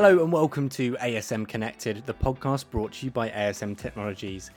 Hello 0.00 0.22
and 0.22 0.30
welcome 0.30 0.68
to 0.68 0.92
ASM 0.98 1.48
Connected, 1.48 2.06
the 2.06 2.14
podcast 2.14 2.70
brought 2.70 2.92
to 2.92 3.06
you 3.06 3.10
by 3.10 3.30
ASM 3.30 3.76
Technologies. 3.76 4.52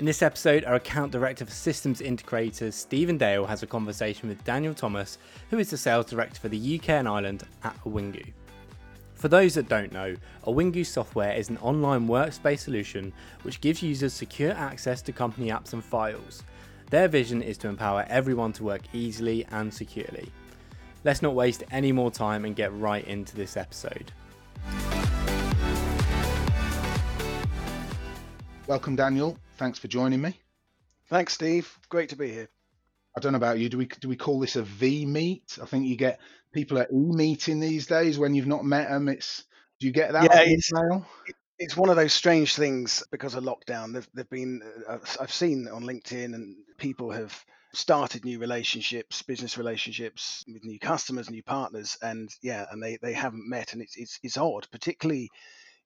In 0.00 0.04
this 0.04 0.22
episode, 0.22 0.64
our 0.64 0.74
account 0.74 1.12
director 1.12 1.44
for 1.44 1.52
systems 1.52 2.00
integrators, 2.00 2.72
Stephen 2.72 3.16
Dale, 3.16 3.46
has 3.46 3.62
a 3.62 3.66
conversation 3.68 4.28
with 4.28 4.42
Daniel 4.42 4.74
Thomas, 4.74 5.18
who 5.50 5.60
is 5.60 5.70
the 5.70 5.76
sales 5.76 6.06
director 6.06 6.40
for 6.40 6.48
the 6.48 6.80
UK 6.80 6.88
and 6.88 7.06
Ireland 7.06 7.44
at 7.62 7.80
Awingu. 7.84 8.32
For 9.14 9.28
those 9.28 9.54
that 9.54 9.68
don't 9.68 9.92
know, 9.92 10.16
Awingu 10.48 10.84
software 10.84 11.32
is 11.32 11.48
an 11.48 11.58
online 11.58 12.08
workspace 12.08 12.58
solution 12.58 13.12
which 13.42 13.60
gives 13.60 13.84
users 13.84 14.12
secure 14.12 14.50
access 14.50 15.00
to 15.02 15.12
company 15.12 15.50
apps 15.50 15.74
and 15.74 15.84
files. 15.84 16.42
Their 16.90 17.06
vision 17.06 17.40
is 17.40 17.56
to 17.58 17.68
empower 17.68 18.04
everyone 18.08 18.52
to 18.54 18.64
work 18.64 18.82
easily 18.92 19.46
and 19.52 19.72
securely. 19.72 20.32
Let's 21.04 21.22
not 21.22 21.36
waste 21.36 21.62
any 21.70 21.92
more 21.92 22.10
time 22.10 22.44
and 22.44 22.56
get 22.56 22.76
right 22.76 23.06
into 23.06 23.36
this 23.36 23.56
episode. 23.56 24.10
Welcome, 28.66 28.96
Daniel. 28.96 29.38
Thanks 29.58 29.78
for 29.78 29.88
joining 29.88 30.20
me. 30.20 30.40
Thanks, 31.08 31.34
Steve. 31.34 31.70
Great 31.88 32.08
to 32.10 32.16
be 32.16 32.30
here. 32.30 32.48
I 33.16 33.20
don't 33.20 33.32
know 33.32 33.36
about 33.36 33.58
you. 33.58 33.68
Do 33.68 33.76
we 33.78 33.86
do 33.86 34.08
we 34.08 34.16
call 34.16 34.40
this 34.40 34.56
a 34.56 34.62
V 34.62 35.04
meet? 35.04 35.58
I 35.60 35.66
think 35.66 35.86
you 35.86 35.96
get 35.96 36.20
people 36.52 36.78
at 36.78 36.90
E 36.90 36.94
meeting 36.94 37.60
these 37.60 37.86
days 37.86 38.18
when 38.18 38.34
you've 38.34 38.46
not 38.46 38.64
met 38.64 38.88
them. 38.88 39.08
It's 39.08 39.44
do 39.78 39.86
you 39.86 39.92
get 39.92 40.12
that? 40.12 40.24
Yeah, 40.24 40.42
it's, 40.46 40.70
it's 41.58 41.76
one 41.76 41.90
of 41.90 41.96
those 41.96 42.14
strange 42.14 42.54
things 42.56 43.02
because 43.10 43.34
of 43.34 43.44
lockdown. 43.44 43.92
There've, 43.92 44.08
there've 44.14 44.30
been 44.30 44.62
uh, 44.88 44.98
I've 45.20 45.32
seen 45.32 45.68
on 45.68 45.82
LinkedIn 45.82 46.34
and 46.34 46.56
people 46.78 47.10
have 47.10 47.44
started 47.74 48.24
new 48.24 48.38
relationships, 48.38 49.22
business 49.22 49.56
relationships 49.56 50.44
with 50.46 50.64
new 50.64 50.78
customers, 50.78 51.30
new 51.30 51.42
partners, 51.42 51.96
and 52.02 52.28
yeah, 52.42 52.66
and 52.70 52.82
they 52.82 52.98
they 53.00 53.12
haven't 53.12 53.48
met, 53.48 53.72
and 53.72 53.82
it's 53.82 53.96
it's, 53.96 54.18
it's 54.22 54.36
odd, 54.36 54.66
particularly 54.70 55.30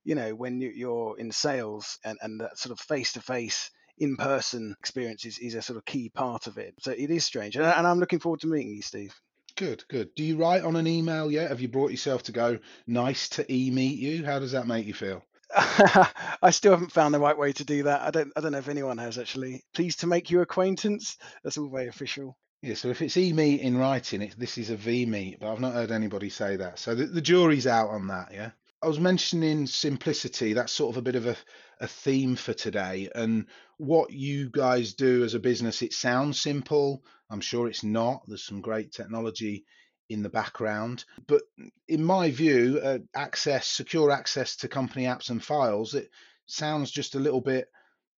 you 0.04 0.14
know 0.14 0.34
when 0.34 0.60
you're 0.60 1.18
in 1.18 1.32
sales 1.32 1.98
and 2.04 2.18
and 2.22 2.40
that 2.40 2.58
sort 2.58 2.72
of 2.72 2.80
face 2.80 3.12
to 3.12 3.20
face 3.20 3.70
in 3.98 4.16
person 4.16 4.74
experience 4.78 5.24
is, 5.24 5.38
is 5.38 5.54
a 5.54 5.62
sort 5.62 5.78
of 5.78 5.84
key 5.84 6.10
part 6.10 6.46
of 6.46 6.58
it. 6.58 6.74
So 6.80 6.90
it 6.90 7.10
is 7.10 7.24
strange, 7.24 7.56
and, 7.56 7.64
and 7.64 7.86
I'm 7.86 8.00
looking 8.00 8.18
forward 8.18 8.40
to 8.40 8.46
meeting 8.46 8.74
you, 8.74 8.82
Steve. 8.82 9.14
Good, 9.56 9.84
good. 9.88 10.14
Do 10.14 10.22
you 10.22 10.36
write 10.36 10.64
on 10.64 10.76
an 10.76 10.86
email 10.86 11.30
yet? 11.30 11.48
Have 11.48 11.62
you 11.62 11.68
brought 11.68 11.90
yourself 11.90 12.24
to 12.24 12.32
go 12.32 12.58
nice 12.86 13.30
to 13.30 13.52
e 13.52 13.70
meet 13.70 13.98
you? 13.98 14.24
How 14.24 14.38
does 14.38 14.52
that 14.52 14.66
make 14.66 14.86
you 14.86 14.92
feel? 14.92 15.22
I 15.54 16.50
still 16.50 16.72
haven't 16.72 16.92
found 16.92 17.14
the 17.14 17.20
right 17.20 17.38
way 17.38 17.52
to 17.52 17.64
do 17.64 17.84
that. 17.84 18.02
I 18.02 18.10
don't. 18.10 18.32
I 18.36 18.40
don't 18.40 18.52
know 18.52 18.58
if 18.58 18.68
anyone 18.68 18.98
has 18.98 19.18
actually. 19.18 19.64
Pleased 19.74 20.00
to 20.00 20.06
make 20.06 20.30
your 20.30 20.42
acquaintance. 20.42 21.16
That's 21.42 21.58
all 21.58 21.68
very 21.68 21.88
official. 21.88 22.36
Yeah. 22.62 22.74
So 22.74 22.88
if 22.88 23.02
it's 23.02 23.16
e 23.16 23.32
meet 23.32 23.60
in 23.60 23.76
writing, 23.76 24.22
it, 24.22 24.34
this 24.38 24.58
is 24.58 24.70
a 24.70 24.76
v 24.76 25.06
meet, 25.06 25.40
but 25.40 25.52
I've 25.52 25.60
not 25.60 25.74
heard 25.74 25.92
anybody 25.92 26.30
say 26.30 26.56
that. 26.56 26.78
So 26.78 26.94
the, 26.94 27.06
the 27.06 27.20
jury's 27.20 27.66
out 27.66 27.90
on 27.90 28.08
that. 28.08 28.30
Yeah. 28.32 28.50
I 28.82 28.88
was 28.88 29.00
mentioning 29.00 29.66
simplicity. 29.66 30.52
That's 30.52 30.72
sort 30.72 30.94
of 30.94 30.98
a 30.98 31.02
bit 31.02 31.14
of 31.14 31.26
a, 31.26 31.36
a 31.80 31.88
theme 31.88 32.36
for 32.36 32.52
today. 32.52 33.08
And 33.14 33.46
what 33.78 34.12
you 34.12 34.50
guys 34.50 34.94
do 34.94 35.24
as 35.24 35.34
a 35.34 35.40
business, 35.40 35.82
it 35.82 35.92
sounds 35.92 36.40
simple. 36.40 37.02
I'm 37.30 37.40
sure 37.40 37.68
it's 37.68 37.82
not. 37.82 38.22
There's 38.26 38.44
some 38.44 38.60
great 38.60 38.92
technology 38.92 39.64
in 40.08 40.22
the 40.22 40.28
background. 40.28 41.04
But 41.26 41.42
in 41.88 42.04
my 42.04 42.30
view, 42.30 42.80
uh, 42.82 42.98
access, 43.14 43.66
secure 43.66 44.10
access 44.10 44.56
to 44.56 44.68
company 44.68 45.04
apps 45.04 45.30
and 45.30 45.42
files, 45.42 45.94
it 45.94 46.10
sounds 46.46 46.90
just 46.90 47.14
a 47.14 47.20
little 47.20 47.40
bit 47.40 47.68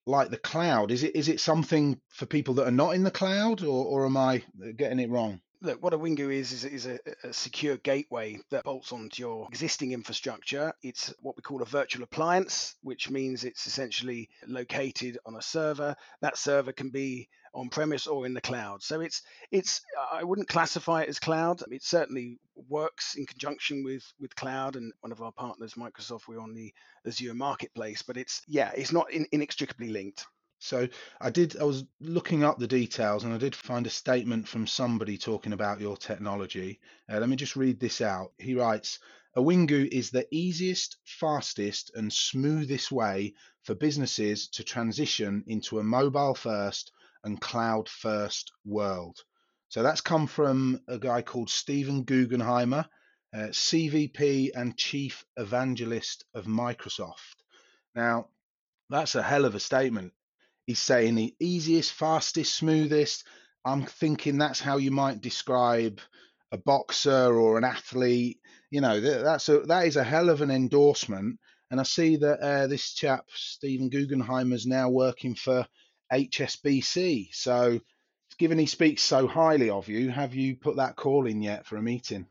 like 0.06 0.30
the 0.30 0.38
cloud. 0.38 0.90
Is 0.90 1.02
it 1.02 1.14
is 1.14 1.28
it 1.28 1.40
something 1.40 2.00
for 2.08 2.26
people 2.26 2.54
that 2.54 2.66
are 2.66 2.70
not 2.70 2.94
in 2.94 3.04
the 3.04 3.10
cloud, 3.10 3.62
or, 3.62 3.84
or 3.84 4.06
am 4.06 4.16
I 4.16 4.42
getting 4.76 5.00
it 5.00 5.10
wrong? 5.10 5.40
look, 5.60 5.82
what 5.82 5.92
Awingu 5.92 6.32
is 6.32 6.52
is, 6.52 6.64
is 6.64 6.86
a, 6.86 6.98
a, 7.24 7.32
secure 7.32 7.76
gateway 7.78 8.38
that 8.50 8.64
bolts 8.64 8.92
onto 8.92 9.20
your 9.20 9.46
existing 9.48 9.92
infrastructure. 9.92 10.72
It's 10.82 11.12
what 11.20 11.36
we 11.36 11.42
call 11.42 11.62
a 11.62 11.66
virtual 11.66 12.02
appliance, 12.02 12.76
which 12.82 13.10
means 13.10 13.44
it's 13.44 13.66
essentially 13.66 14.28
located 14.46 15.18
on 15.26 15.36
a 15.36 15.42
server. 15.42 15.96
That 16.20 16.38
server 16.38 16.72
can 16.72 16.90
be 16.90 17.28
on 17.54 17.68
premise 17.68 18.06
or 18.06 18.26
in 18.26 18.34
the 18.34 18.40
cloud. 18.40 18.82
So 18.82 19.00
it's 19.00 19.22
it's 19.50 19.82
I 20.12 20.24
wouldn't 20.24 20.48
classify 20.48 21.02
it 21.02 21.08
as 21.08 21.18
cloud. 21.18 21.62
It 21.70 21.82
certainly 21.82 22.38
works 22.68 23.14
in 23.14 23.26
conjunction 23.26 23.84
with 23.84 24.04
with 24.20 24.36
cloud 24.36 24.76
and 24.76 24.92
one 25.00 25.12
of 25.12 25.22
our 25.22 25.32
partners, 25.32 25.74
Microsoft. 25.74 26.28
We're 26.28 26.40
on 26.40 26.54
the 26.54 26.72
Azure 27.06 27.34
marketplace, 27.34 28.02
but 28.02 28.16
it's 28.16 28.42
yeah, 28.46 28.72
it's 28.76 28.92
not 28.92 29.10
in, 29.12 29.26
inextricably 29.32 29.88
linked. 29.88 30.26
So 30.60 30.88
I 31.20 31.30
did. 31.30 31.56
I 31.56 31.64
was 31.64 31.84
looking 32.00 32.42
up 32.42 32.58
the 32.58 32.66
details, 32.66 33.22
and 33.22 33.32
I 33.32 33.38
did 33.38 33.54
find 33.54 33.86
a 33.86 33.90
statement 33.90 34.48
from 34.48 34.66
somebody 34.66 35.16
talking 35.16 35.52
about 35.52 35.80
your 35.80 35.96
technology. 35.96 36.80
Uh, 37.08 37.18
let 37.18 37.28
me 37.28 37.36
just 37.36 37.54
read 37.54 37.78
this 37.78 38.00
out. 38.00 38.32
He 38.38 38.56
writes, 38.56 38.98
"Awingu 39.36 39.86
is 39.86 40.10
the 40.10 40.26
easiest, 40.32 40.96
fastest, 41.04 41.92
and 41.94 42.12
smoothest 42.12 42.90
way 42.90 43.34
for 43.62 43.76
businesses 43.76 44.48
to 44.48 44.64
transition 44.64 45.44
into 45.46 45.78
a 45.78 45.84
mobile-first 45.84 46.90
and 47.24 47.40
cloud-first 47.40 48.52
world." 48.64 49.18
So 49.68 49.82
that's 49.82 50.00
come 50.00 50.26
from 50.26 50.80
a 50.88 50.98
guy 50.98 51.22
called 51.22 51.50
Stephen 51.50 52.04
Guggenheimer, 52.04 52.86
uh, 53.34 53.48
CVP 53.52 54.50
and 54.54 54.76
Chief 54.76 55.24
Evangelist 55.36 56.24
of 56.34 56.46
Microsoft. 56.46 57.36
Now, 57.94 58.28
that's 58.90 59.14
a 59.14 59.22
hell 59.22 59.44
of 59.44 59.54
a 59.54 59.60
statement 59.60 60.12
He's 60.68 60.80
saying 60.80 61.14
the 61.14 61.34
easiest, 61.40 61.94
fastest, 61.94 62.54
smoothest. 62.54 63.24
I'm 63.64 63.86
thinking 63.86 64.36
that's 64.36 64.60
how 64.60 64.76
you 64.76 64.90
might 64.90 65.22
describe 65.22 65.98
a 66.52 66.58
boxer 66.58 67.34
or 67.34 67.56
an 67.56 67.64
athlete. 67.64 68.38
You 68.70 68.82
know, 68.82 69.00
that's 69.00 69.48
a 69.48 69.60
that 69.60 69.86
is 69.86 69.96
a 69.96 70.04
hell 70.04 70.28
of 70.28 70.42
an 70.42 70.50
endorsement. 70.50 71.40
And 71.70 71.80
I 71.80 71.84
see 71.84 72.16
that 72.16 72.40
uh, 72.40 72.66
this 72.66 72.92
chap 72.92 73.24
Stephen 73.34 73.88
Guggenheimer 73.88 74.52
is 74.52 74.66
now 74.66 74.90
working 74.90 75.34
for 75.34 75.66
HSBC. 76.12 77.34
So, 77.34 77.80
given 78.38 78.58
he 78.58 78.66
speaks 78.66 79.02
so 79.02 79.26
highly 79.26 79.70
of 79.70 79.88
you, 79.88 80.10
have 80.10 80.34
you 80.34 80.56
put 80.56 80.76
that 80.76 80.96
call 80.96 81.26
in 81.26 81.42
yet 81.42 81.66
for 81.66 81.76
a 81.76 81.82
meeting? 81.82 82.26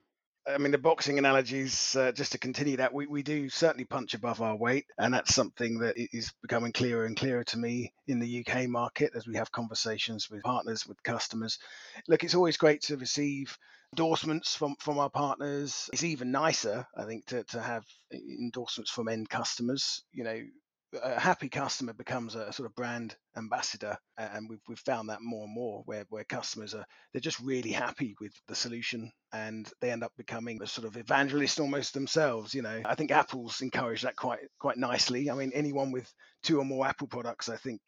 I 0.47 0.57
mean, 0.59 0.71
the 0.71 0.77
boxing 0.77 1.17
analogies, 1.17 1.95
uh, 1.97 2.13
just 2.13 2.31
to 2.31 2.37
continue 2.37 2.77
that, 2.77 2.93
we, 2.93 3.05
we 3.05 3.21
do 3.21 3.49
certainly 3.49 3.83
punch 3.83 4.13
above 4.13 4.41
our 4.41 4.55
weight. 4.55 4.85
And 4.97 5.13
that's 5.13 5.35
something 5.35 5.79
that 5.79 5.95
is 5.97 6.31
becoming 6.41 6.71
clearer 6.71 7.05
and 7.05 7.17
clearer 7.17 7.43
to 7.45 7.57
me 7.57 7.93
in 8.07 8.19
the 8.19 8.45
UK 8.45 8.69
market 8.69 9.11
as 9.13 9.27
we 9.27 9.35
have 9.35 9.51
conversations 9.51 10.29
with 10.29 10.43
partners, 10.43 10.87
with 10.87 11.03
customers. 11.03 11.59
Look, 12.07 12.23
it's 12.23 12.35
always 12.35 12.55
great 12.55 12.81
to 12.83 12.95
receive 12.95 13.57
endorsements 13.93 14.55
from, 14.55 14.75
from 14.79 14.99
our 14.99 15.09
partners. 15.09 15.89
It's 15.91 16.05
even 16.05 16.31
nicer, 16.31 16.87
I 16.95 17.03
think, 17.03 17.25
to, 17.27 17.43
to 17.43 17.61
have 17.61 17.83
endorsements 18.13 18.89
from 18.89 19.09
end 19.09 19.29
customers. 19.29 20.03
You 20.13 20.23
know, 20.23 20.41
a 21.01 21.19
happy 21.19 21.49
customer 21.49 21.93
becomes 21.93 22.35
a 22.35 22.51
sort 22.53 22.65
of 22.65 22.75
brand 22.75 23.15
ambassador 23.35 23.97
and 24.17 24.49
we've, 24.49 24.61
we've 24.67 24.79
found 24.79 25.09
that 25.09 25.21
more 25.21 25.43
and 25.43 25.53
more 25.53 25.81
where, 25.85 26.05
where 26.09 26.23
customers 26.23 26.73
are 26.73 26.85
they're 27.11 27.19
just 27.19 27.39
really 27.41 27.71
happy 27.71 28.15
with 28.21 28.31
the 28.47 28.55
solution 28.55 29.11
and 29.33 29.69
they 29.81 29.91
end 29.91 30.03
up 30.03 30.13
becoming 30.17 30.61
a 30.61 30.67
sort 30.67 30.87
of 30.87 30.95
evangelist 30.95 31.59
almost 31.59 31.93
themselves 31.93 32.53
you 32.53 32.61
know 32.61 32.81
i 32.85 32.95
think 32.95 33.11
apple's 33.11 33.61
encouraged 33.61 34.05
that 34.05 34.15
quite 34.15 34.39
quite 34.59 34.77
nicely 34.77 35.29
i 35.29 35.35
mean 35.35 35.51
anyone 35.53 35.91
with 35.91 36.11
two 36.43 36.59
or 36.59 36.65
more 36.65 36.87
apple 36.87 37.07
products 37.07 37.49
i 37.49 37.57
think 37.57 37.81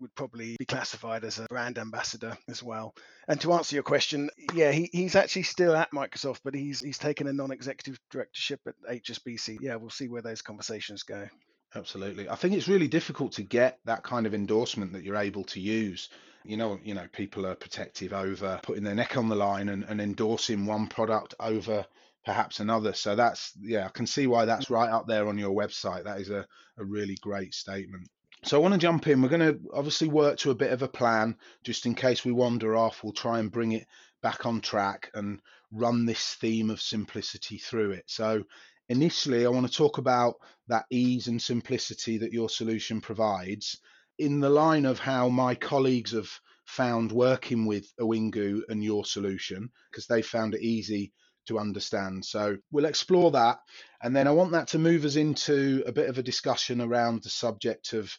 would 0.00 0.14
probably 0.14 0.56
be 0.58 0.64
classified 0.64 1.24
as 1.24 1.38
a 1.38 1.46
brand 1.48 1.78
ambassador 1.78 2.36
as 2.48 2.62
well. 2.62 2.94
And 3.28 3.40
to 3.42 3.52
answer 3.52 3.76
your 3.76 3.84
question, 3.84 4.28
yeah, 4.52 4.72
he, 4.72 4.90
he's 4.92 5.14
actually 5.14 5.44
still 5.44 5.74
at 5.76 5.92
Microsoft, 5.92 6.40
but 6.44 6.54
he's 6.54 6.80
he's 6.80 6.98
taken 6.98 7.28
a 7.28 7.32
non-executive 7.32 7.98
directorship 8.10 8.60
at 8.66 8.74
HSBC. 8.90 9.58
Yeah, 9.60 9.76
we'll 9.76 9.90
see 9.90 10.08
where 10.08 10.22
those 10.22 10.42
conversations 10.42 11.04
go. 11.04 11.28
Absolutely. 11.74 12.28
I 12.28 12.34
think 12.34 12.54
it's 12.54 12.68
really 12.68 12.88
difficult 12.88 13.32
to 13.32 13.42
get 13.42 13.78
that 13.84 14.02
kind 14.02 14.26
of 14.26 14.34
endorsement 14.34 14.92
that 14.92 15.04
you're 15.04 15.16
able 15.16 15.44
to 15.44 15.60
use. 15.60 16.08
You 16.44 16.56
know, 16.56 16.78
you 16.82 16.94
know, 16.94 17.06
people 17.12 17.46
are 17.46 17.54
protective 17.54 18.12
over 18.12 18.58
putting 18.62 18.84
their 18.84 18.94
neck 18.94 19.16
on 19.16 19.28
the 19.28 19.36
line 19.36 19.68
and, 19.68 19.84
and 19.84 20.00
endorsing 20.00 20.64
one 20.64 20.86
product 20.86 21.34
over 21.38 21.84
perhaps 22.24 22.60
another. 22.60 22.94
So 22.94 23.14
that's 23.16 23.52
yeah, 23.60 23.86
I 23.86 23.90
can 23.90 24.06
see 24.06 24.26
why 24.26 24.46
that's 24.46 24.66
mm. 24.66 24.74
right 24.74 24.90
up 24.90 25.06
there 25.06 25.28
on 25.28 25.38
your 25.38 25.54
website. 25.54 26.04
That 26.04 26.20
is 26.20 26.30
a, 26.30 26.46
a 26.78 26.84
really 26.84 27.16
great 27.20 27.54
statement. 27.54 28.08
So 28.44 28.56
I 28.56 28.60
want 28.60 28.74
to 28.74 28.78
jump 28.78 29.06
in. 29.06 29.20
We're 29.20 29.28
going 29.28 29.40
to 29.40 29.58
obviously 29.74 30.08
work 30.08 30.38
to 30.38 30.52
a 30.52 30.54
bit 30.54 30.72
of 30.72 30.82
a 30.82 30.88
plan 30.88 31.36
just 31.64 31.86
in 31.86 31.94
case 31.94 32.24
we 32.24 32.32
wander 32.32 32.76
off. 32.76 33.02
We'll 33.02 33.12
try 33.12 33.40
and 33.40 33.50
bring 33.50 33.72
it 33.72 33.86
back 34.22 34.46
on 34.46 34.60
track 34.60 35.10
and 35.14 35.40
run 35.72 36.06
this 36.06 36.34
theme 36.34 36.70
of 36.70 36.80
simplicity 36.80 37.58
through 37.58 37.92
it. 37.92 38.04
So 38.06 38.44
initially, 38.88 39.46
I 39.46 39.50
want 39.50 39.66
to 39.66 39.72
talk 39.72 39.98
about 39.98 40.34
that 40.68 40.84
ease 40.90 41.28
and 41.28 41.40
simplicity 41.40 42.18
that 42.18 42.32
your 42.32 42.48
solution 42.48 43.00
provides 43.00 43.78
in 44.18 44.40
the 44.40 44.50
line 44.50 44.84
of 44.84 44.98
how 44.98 45.28
my 45.28 45.54
colleagues 45.54 46.12
have 46.12 46.30
found 46.64 47.12
working 47.12 47.66
with 47.66 47.86
Awingu 48.00 48.62
and 48.68 48.82
your 48.84 49.04
solution, 49.04 49.70
because 49.90 50.06
they 50.06 50.22
found 50.22 50.54
it 50.54 50.62
easy 50.62 51.12
to 51.46 51.58
understand. 51.58 52.24
So 52.24 52.58
we'll 52.70 52.84
explore 52.84 53.30
that. 53.30 53.58
And 54.02 54.14
then 54.14 54.28
I 54.28 54.32
want 54.32 54.52
that 54.52 54.68
to 54.68 54.78
move 54.78 55.04
us 55.04 55.16
into 55.16 55.82
a 55.86 55.92
bit 55.92 56.08
of 56.08 56.18
a 56.18 56.22
discussion 56.22 56.80
around 56.80 57.22
the 57.22 57.30
subject 57.30 57.94
of 57.94 58.12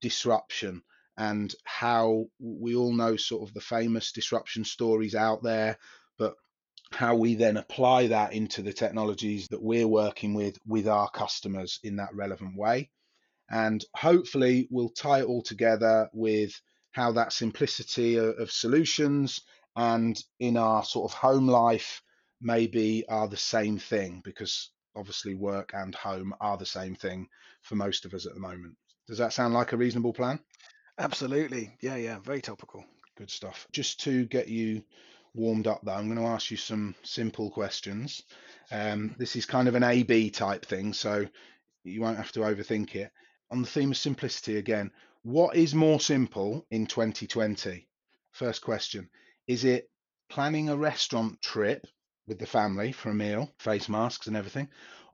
disruption 0.00 0.82
and 1.16 1.54
how 1.64 2.24
we 2.40 2.74
all 2.74 2.92
know 2.92 3.16
sort 3.16 3.48
of 3.48 3.54
the 3.54 3.60
famous 3.60 4.10
disruption 4.12 4.64
stories 4.64 5.14
out 5.14 5.42
there. 5.42 5.78
But 6.18 6.34
how 6.94 7.14
we 7.14 7.34
then 7.34 7.56
apply 7.56 8.08
that 8.08 8.32
into 8.32 8.62
the 8.62 8.72
technologies 8.72 9.48
that 9.48 9.62
we're 9.62 9.88
working 9.88 10.34
with 10.34 10.58
with 10.66 10.88
our 10.88 11.10
customers 11.10 11.78
in 11.82 11.96
that 11.96 12.14
relevant 12.14 12.56
way. 12.56 12.90
And 13.50 13.84
hopefully, 13.94 14.68
we'll 14.70 14.90
tie 14.90 15.20
it 15.20 15.26
all 15.26 15.42
together 15.42 16.08
with 16.12 16.52
how 16.92 17.12
that 17.12 17.32
simplicity 17.32 18.16
of 18.16 18.50
solutions 18.50 19.40
and 19.76 20.22
in 20.40 20.56
our 20.56 20.84
sort 20.84 21.10
of 21.10 21.16
home 21.18 21.48
life 21.48 22.02
maybe 22.40 23.04
are 23.08 23.28
the 23.28 23.36
same 23.36 23.78
thing 23.78 24.20
because 24.24 24.70
obviously 24.94 25.34
work 25.34 25.72
and 25.74 25.94
home 25.94 26.34
are 26.40 26.56
the 26.58 26.66
same 26.66 26.94
thing 26.94 27.26
for 27.62 27.76
most 27.76 28.04
of 28.04 28.12
us 28.14 28.26
at 28.26 28.34
the 28.34 28.40
moment. 28.40 28.76
Does 29.06 29.18
that 29.18 29.32
sound 29.32 29.54
like 29.54 29.72
a 29.72 29.76
reasonable 29.76 30.12
plan? 30.12 30.38
Absolutely. 30.98 31.76
Yeah, 31.80 31.96
yeah. 31.96 32.18
Very 32.20 32.42
topical. 32.42 32.84
Good 33.16 33.30
stuff. 33.30 33.66
Just 33.72 34.00
to 34.00 34.26
get 34.26 34.48
you 34.48 34.82
warmed 35.34 35.66
up, 35.66 35.80
though, 35.82 35.92
I'm 35.92 36.06
going 36.06 36.18
to 36.18 36.32
ask 36.32 36.50
you 36.50 36.56
some 36.56 36.94
simple 37.02 37.50
questions. 37.50 38.22
Um, 38.70 39.14
this 39.18 39.36
is 39.36 39.46
kind 39.46 39.68
of 39.68 39.74
an 39.74 39.84
A 39.84 40.02
B 40.02 40.30
type 40.30 40.64
thing, 40.64 40.92
so 40.92 41.26
you 41.84 42.00
won't 42.00 42.18
have 42.18 42.32
to 42.32 42.40
overthink 42.40 42.94
it. 42.94 43.10
On 43.50 43.62
the 43.62 43.68
theme 43.68 43.90
of 43.90 43.96
simplicity 43.96 44.56
again, 44.56 44.90
what 45.22 45.56
is 45.56 45.74
more 45.74 46.00
simple 46.00 46.66
in 46.70 46.86
2020? 46.86 47.86
First 48.32 48.62
question 48.62 49.10
Is 49.46 49.64
it 49.64 49.90
planning 50.28 50.68
a 50.68 50.76
restaurant 50.76 51.40
trip 51.42 51.86
with 52.26 52.38
the 52.38 52.46
family 52.46 52.92
for 52.92 53.10
a 53.10 53.14
meal, 53.14 53.52
face 53.58 53.88
masks 53.88 54.26
and 54.26 54.36
everything? 54.36 54.68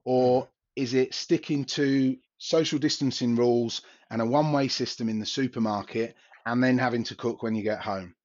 Or 0.05 0.43
mm-hmm. 0.43 0.49
is 0.75 0.93
it 0.93 1.13
sticking 1.13 1.65
to 1.65 2.17
social 2.37 2.79
distancing 2.79 3.35
rules 3.35 3.81
and 4.09 4.21
a 4.21 4.25
one 4.25 4.51
way 4.51 4.67
system 4.67 5.09
in 5.09 5.19
the 5.19 5.25
supermarket 5.25 6.15
and 6.45 6.63
then 6.63 6.77
having 6.77 7.03
to 7.05 7.15
cook 7.15 7.43
when 7.43 7.55
you 7.55 7.63
get 7.63 7.81
home? 7.81 8.15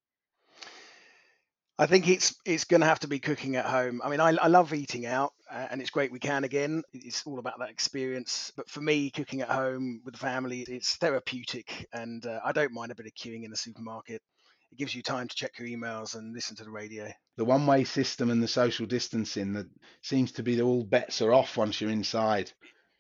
I 1.77 1.87
think 1.87 2.09
it's 2.09 2.37
it's 2.45 2.65
going 2.65 2.83
to 2.83 2.87
have 2.87 3.01
to 3.01 3.09
be 3.09 3.19
cooking 3.19 3.57
at 3.57 3.67
home. 3.67 4.01
I 4.05 4.09
mean, 4.09 4.21
I, 4.21 4.37
I 4.41 4.47
love 4.47 4.73
eating 4.73 5.07
out, 5.07 5.33
uh, 5.51 5.67
and 5.71 5.81
it's 5.81 5.91
great 5.91 6.13
we 6.13 6.21
can 6.21 6.45
again. 6.45 6.85
It's 6.93 7.27
all 7.27 7.41
about 7.41 7.59
that 7.59 7.71
experience. 7.71 8.53
But 8.57 8.71
for 8.71 8.81
me, 8.81 9.11
cooking 9.11 9.41
at 9.41 9.49
home 9.49 10.01
with 10.05 10.15
the 10.15 10.21
family, 10.21 10.65
it's 10.69 10.95
therapeutic, 10.97 11.89
and 11.93 12.25
uh, 12.27 12.41
I 12.45 12.53
don't 12.53 12.73
mind 12.73 12.93
a 12.93 12.95
bit 12.95 13.07
of 13.07 13.15
queuing 13.15 13.45
in 13.45 13.51
the 13.51 13.57
supermarket. 13.57 14.23
It 14.71 14.79
gives 14.79 14.95
you 14.95 15.03
time 15.03 15.27
to 15.27 15.35
check 15.35 15.59
your 15.59 15.69
emails 15.69 16.15
and 16.15 16.33
listen 16.33 16.55
to 16.57 16.65
the 16.65 16.71
radio. 16.71 17.11
The 17.37 17.45
one-way 17.45 17.85
system 17.85 18.31
and 18.31 18.43
the 18.43 18.49
social 18.49 18.87
distancing 18.87 19.53
that 19.55 19.67
seems 20.03 20.31
to 20.33 20.45
be 20.45 20.61
all 20.61 20.85
bets 20.85 21.23
are 21.23 21.33
off 21.33 21.57
once 21.57 21.81
you're 21.81 21.91
inside. 21.91 22.53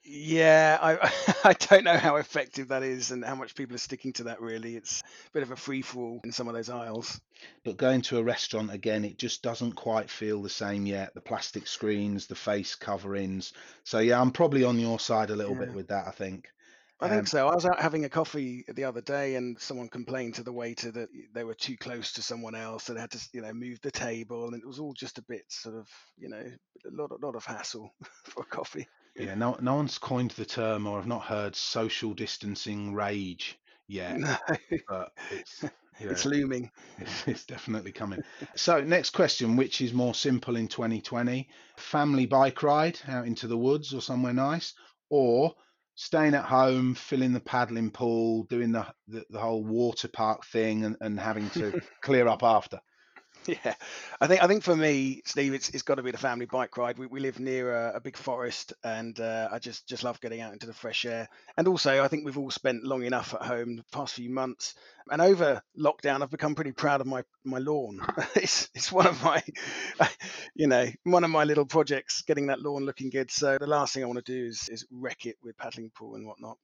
Yeah, 0.05 0.79
I 0.81 1.12
I 1.45 1.53
don't 1.55 1.85
know 1.85 1.97
how 1.97 2.17
effective 2.17 2.69
that 2.69 2.83
is 2.83 3.11
and 3.11 3.25
how 3.25 3.35
much 3.35 3.55
people 3.55 3.75
are 3.75 3.79
sticking 3.79 4.12
to 4.15 4.25
that. 4.25 4.41
Really, 4.41 4.77
it's 4.77 5.01
a 5.01 5.31
bit 5.33 5.43
of 5.43 5.51
a 5.51 5.56
free 5.56 5.81
for 5.81 6.01
all 6.01 6.21
in 6.25 6.33
some 6.33 6.47
of 6.47 6.55
those 6.55 6.69
aisles. 6.69 7.21
But 7.65 7.79
going 7.79 8.03
to 8.03 8.19
a 8.19 8.23
restaurant 8.23 8.73
again, 8.73 9.05
it 9.05 9.19
just 9.19 9.43
doesn't 9.43 9.73
quite 9.73 10.11
feel 10.11 10.43
the 10.43 10.51
same 10.51 10.85
yet. 10.85 11.15
The 11.15 11.21
plastic 11.23 11.67
screens, 11.67 12.27
the 12.27 12.35
face 12.35 12.75
coverings. 12.75 13.55
So 13.85 13.99
yeah, 13.99 14.21
I'm 14.21 14.31
probably 14.31 14.65
on 14.65 14.79
your 14.79 14.99
side 14.99 15.31
a 15.31 15.37
little 15.37 15.55
yeah. 15.55 15.67
bit 15.67 15.75
with 15.75 15.89
that. 15.89 16.07
I 16.07 16.11
think. 16.11 16.49
I 17.00 17.09
think 17.09 17.21
um, 17.21 17.27
so. 17.27 17.49
I 17.49 17.55
was 17.55 17.67
out 17.67 17.81
having 17.81 18.05
a 18.05 18.09
coffee 18.09 18.65
the 18.73 18.85
other 18.85 19.00
day, 19.00 19.37
and 19.37 19.59
someone 19.59 19.89
complained 19.89 20.35
to 20.35 20.43
the 20.43 20.53
waiter 20.53 20.91
that 20.93 21.09
they 21.33 21.45
were 21.45 21.55
too 21.55 21.77
close 21.77 22.12
to 22.12 22.23
someone 22.23 22.55
else, 22.55 22.89
and 22.89 22.99
had 22.99 23.11
to, 23.12 23.29
you 23.33 23.41
know, 23.41 23.53
move 23.53 23.81
the 23.81 23.91
table, 23.91 24.47
and 24.47 24.55
it 24.55 24.67
was 24.67 24.79
all 24.79 24.93
just 24.93 25.19
a 25.19 25.23
bit 25.23 25.45
sort 25.49 25.75
of, 25.75 25.89
you 26.17 26.29
know, 26.29 26.37
a 26.87 26.91
lot, 26.93 27.11
a 27.11 27.27
lot 27.27 27.35
of 27.35 27.45
hassle 27.45 27.93
for 28.25 28.43
a 28.43 28.47
coffee. 28.47 28.87
Yeah, 29.16 29.34
no, 29.34 29.56
no 29.61 29.76
one's 29.76 29.99
coined 29.99 30.32
the 30.32 30.44
term, 30.44 30.87
or 30.87 30.99
I've 30.99 31.06
not 31.06 31.22
heard 31.22 31.55
social 31.55 32.14
distancing 32.14 32.94
rage 32.94 33.58
yet. 33.87 34.19
No, 34.19 34.37
but 34.88 35.12
it's 35.31 35.62
yeah, 36.00 36.11
it's 36.11 36.25
looming. 36.25 36.70
It's, 36.99 37.22
it's 37.28 37.44
definitely 37.44 37.93
coming. 37.93 38.22
so, 38.56 38.81
next 38.81 39.11
question: 39.11 39.56
Which 39.56 39.81
is 39.81 39.93
more 39.93 40.14
simple 40.14 40.56
in 40.56 40.66
2020? 40.66 41.49
Family 41.76 42.26
bike 42.26 42.62
ride 42.62 42.99
out 43.06 43.26
into 43.26 43.46
the 43.46 43.58
woods 43.58 43.94
or 43.94 44.00
somewhere 44.00 44.34
nice, 44.34 44.75
or 45.11 45.55
staying 45.94 46.34
at 46.34 46.44
home, 46.44 46.94
filling 46.94 47.32
the 47.32 47.40
paddling 47.40 47.90
pool, 47.90 48.44
doing 48.44 48.72
the 48.72 48.87
the, 49.06 49.25
the 49.31 49.38
whole 49.38 49.64
water 49.64 50.08
park 50.08 50.44
thing, 50.46 50.84
and, 50.84 50.96
and 51.00 51.20
having 51.20 51.50
to 51.50 51.81
clear 52.02 52.26
up 52.26 52.43
after? 52.43 52.81
Yeah, 53.49 53.75
I 54.20 54.26
think 54.26 54.43
I 54.43 54.46
think 54.46 54.62
for 54.62 54.75
me, 54.75 55.20
Steve, 55.26 55.52
it's 55.52 55.69
it's 55.70 55.82
got 55.82 55.96
to 55.96 56.02
be 56.02 56.11
the 56.11 56.19
family 56.19 56.46
bike 56.46 56.76
ride. 56.79 56.99
We, 56.99 57.06
we 57.06 57.20
live 57.20 57.38
near 57.41 57.75
a, 57.75 57.96
a 57.96 58.00
big 58.00 58.17
forest, 58.17 58.73
and 58.82 59.19
uh, 59.20 59.49
I 59.52 59.58
just 59.58 59.87
just 59.87 60.02
love 60.02 60.20
getting 60.20 60.41
out 60.41 60.52
into 60.55 60.67
the 60.67 60.73
fresh 60.73 61.05
air. 61.05 61.29
And 61.56 61.69
also, 61.69 62.02
I 62.02 62.08
think 62.08 62.25
we've 62.25 62.38
all 62.38 62.50
spent 62.50 62.85
long 62.85 63.02
enough 63.05 63.35
at 63.35 63.43
home 63.43 63.76
the 63.76 63.85
past 63.93 64.14
few 64.14 64.31
months, 64.31 64.75
and 65.11 65.20
over 65.20 65.62
lockdown, 65.79 66.23
I've 66.23 66.31
become 66.31 66.55
pretty 66.55 66.73
proud 66.73 67.02
of 67.02 67.06
my 67.06 67.23
my 67.44 67.58
lawn. 67.58 68.00
it's 68.35 68.70
it's 68.75 68.91
one 68.91 69.06
of 69.06 69.23
my, 69.23 69.43
you 70.55 70.67
know, 70.67 70.87
one 71.05 71.25
of 71.25 71.31
my 71.31 71.44
little 71.44 71.67
projects, 71.67 72.23
getting 72.23 72.47
that 72.47 72.61
lawn 72.62 72.87
looking 72.87 73.11
good. 73.11 73.31
So 73.31 73.58
the 73.58 73.67
last 73.67 73.93
thing 73.93 74.02
I 74.02 74.06
want 74.06 74.25
to 74.25 74.32
do 74.32 74.47
is 74.47 74.69
is 74.70 74.87
wreck 74.90 75.26
it 75.26 75.37
with 75.43 75.56
paddling 75.58 75.90
pool 75.94 76.14
and 76.14 76.26
whatnot 76.26 76.56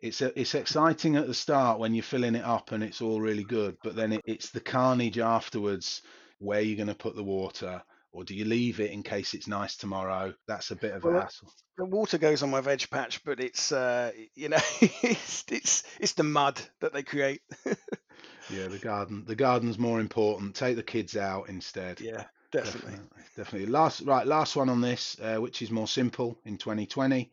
it's 0.00 0.22
a, 0.22 0.38
it's 0.38 0.54
exciting 0.54 1.16
at 1.16 1.26
the 1.26 1.34
start 1.34 1.78
when 1.78 1.94
you're 1.94 2.02
filling 2.02 2.34
it 2.34 2.44
up 2.44 2.72
and 2.72 2.82
it's 2.82 3.02
all 3.02 3.20
really 3.20 3.44
good, 3.44 3.76
but 3.82 3.94
then 3.94 4.12
it, 4.14 4.22
it's 4.24 4.50
the 4.50 4.60
carnage 4.60 5.18
afterwards. 5.18 6.02
Where 6.38 6.62
you're 6.62 6.76
going 6.76 6.88
to 6.88 6.94
put 6.94 7.16
the 7.16 7.22
water, 7.22 7.82
or 8.12 8.24
do 8.24 8.34
you 8.34 8.46
leave 8.46 8.80
it 8.80 8.92
in 8.92 9.02
case 9.02 9.34
it's 9.34 9.46
nice 9.46 9.76
tomorrow? 9.76 10.32
That's 10.48 10.70
a 10.70 10.76
bit 10.76 10.94
of 10.94 11.04
well, 11.04 11.18
a 11.18 11.20
hassle. 11.20 11.52
The 11.76 11.84
water 11.84 12.16
goes 12.16 12.42
on 12.42 12.50
my 12.50 12.62
veg 12.62 12.88
patch, 12.90 13.22
but 13.24 13.40
it's 13.40 13.72
uh, 13.72 14.10
you 14.34 14.48
know 14.48 14.56
it's 14.80 15.44
it's 15.50 15.82
it's 16.00 16.14
the 16.14 16.22
mud 16.22 16.58
that 16.80 16.94
they 16.94 17.02
create. 17.02 17.42
yeah, 17.66 18.68
the 18.68 18.80
garden 18.80 19.24
the 19.26 19.36
garden's 19.36 19.78
more 19.78 20.00
important. 20.00 20.54
Take 20.54 20.76
the 20.76 20.82
kids 20.82 21.14
out 21.14 21.50
instead. 21.50 22.00
Yeah, 22.00 22.24
definitely, 22.52 22.92
definitely. 22.92 23.22
definitely. 23.36 23.66
Last 23.66 24.00
right, 24.06 24.26
last 24.26 24.56
one 24.56 24.70
on 24.70 24.80
this, 24.80 25.18
uh, 25.22 25.36
which 25.36 25.60
is 25.60 25.70
more 25.70 25.88
simple 25.88 26.38
in 26.46 26.56
2020 26.56 27.30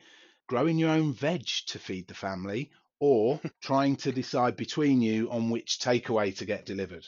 growing 0.47 0.77
your 0.77 0.89
own 0.89 1.13
veg 1.13 1.45
to 1.67 1.79
feed 1.79 2.07
the 2.07 2.13
family 2.13 2.71
or 2.99 3.39
trying 3.61 3.95
to 3.97 4.11
decide 4.11 4.55
between 4.55 5.01
you 5.01 5.29
on 5.29 5.49
which 5.49 5.79
takeaway 5.79 6.35
to 6.37 6.45
get 6.45 6.65
delivered? 6.65 7.05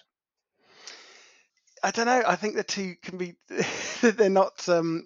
I 1.82 1.92
don't 1.92 2.08
know. 2.08 2.24
I 2.28 2.36
think 2.36 2.56
the 2.56 2.64
two 2.64 2.96
can 3.02 3.18
be, 3.18 3.36
they're 4.02 4.30
not 4.30 4.68
um, 4.68 5.06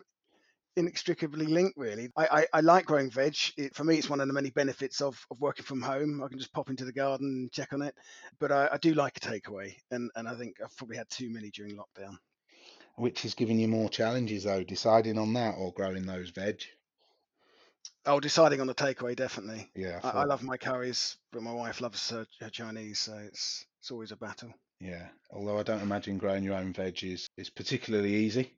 inextricably 0.76 1.46
linked, 1.46 1.78
really. 1.78 2.10
I, 2.18 2.26
I, 2.26 2.48
I 2.54 2.62
like 2.62 2.86
growing 2.86 3.12
veg. 3.12 3.36
It, 3.58 3.76
for 3.76 3.84
me, 3.84 3.98
it's 3.98 4.10
one 4.10 4.20
of 4.20 4.28
the 4.28 4.34
many 4.34 4.50
benefits 4.50 5.02
of, 5.02 5.24
of 5.30 5.40
working 5.40 5.66
from 5.66 5.82
home. 5.82 6.24
I 6.24 6.28
can 6.28 6.40
just 6.40 6.54
pop 6.54 6.70
into 6.70 6.86
the 6.86 6.92
garden 6.92 7.28
and 7.28 7.52
check 7.52 7.74
on 7.74 7.82
it. 7.82 7.96
But 8.40 8.52
I, 8.52 8.70
I 8.72 8.78
do 8.78 8.94
like 8.94 9.18
a 9.18 9.20
takeaway, 9.20 9.76
and, 9.92 10.10
and 10.16 10.28
I 10.28 10.36
think 10.36 10.58
I've 10.64 10.76
probably 10.76 10.98
had 10.98 11.10
too 11.10 11.30
many 11.30 11.52
during 11.52 11.78
lockdown. 11.78 12.18
Which 12.96 13.26
is 13.26 13.34
giving 13.34 13.60
you 13.60 13.68
more 13.68 13.90
challenges, 13.90 14.44
though, 14.44 14.64
deciding 14.64 15.18
on 15.18 15.34
that 15.34 15.56
or 15.58 15.74
growing 15.74 16.06
those 16.06 16.30
veg? 16.30 16.64
Oh, 18.06 18.20
deciding 18.20 18.60
on 18.60 18.68
the 18.68 18.76
takeaway, 18.76 19.16
definitely. 19.16 19.72
Yeah, 19.76 20.00
I, 20.04 20.10
I, 20.10 20.24
love 20.26 20.44
my 20.44 20.58
curries, 20.58 21.16
but 21.32 21.42
my 21.42 21.54
wife 21.54 21.80
loves 21.80 22.10
her, 22.10 22.26
her, 22.42 22.50
Chinese, 22.50 23.00
so 23.00 23.16
it's 23.16 23.66
it's 23.80 23.92
always 23.92 24.12
a 24.12 24.18
battle. 24.18 24.54
Yeah, 24.80 25.08
although 25.32 25.58
I 25.58 25.64
don't 25.64 25.82
imagine 25.82 26.18
growing 26.18 26.44
your 26.44 26.56
own 26.56 26.74
veggies 26.74 27.14
is, 27.14 27.28
is 27.38 27.50
particularly 27.50 28.14
easy. 28.14 28.58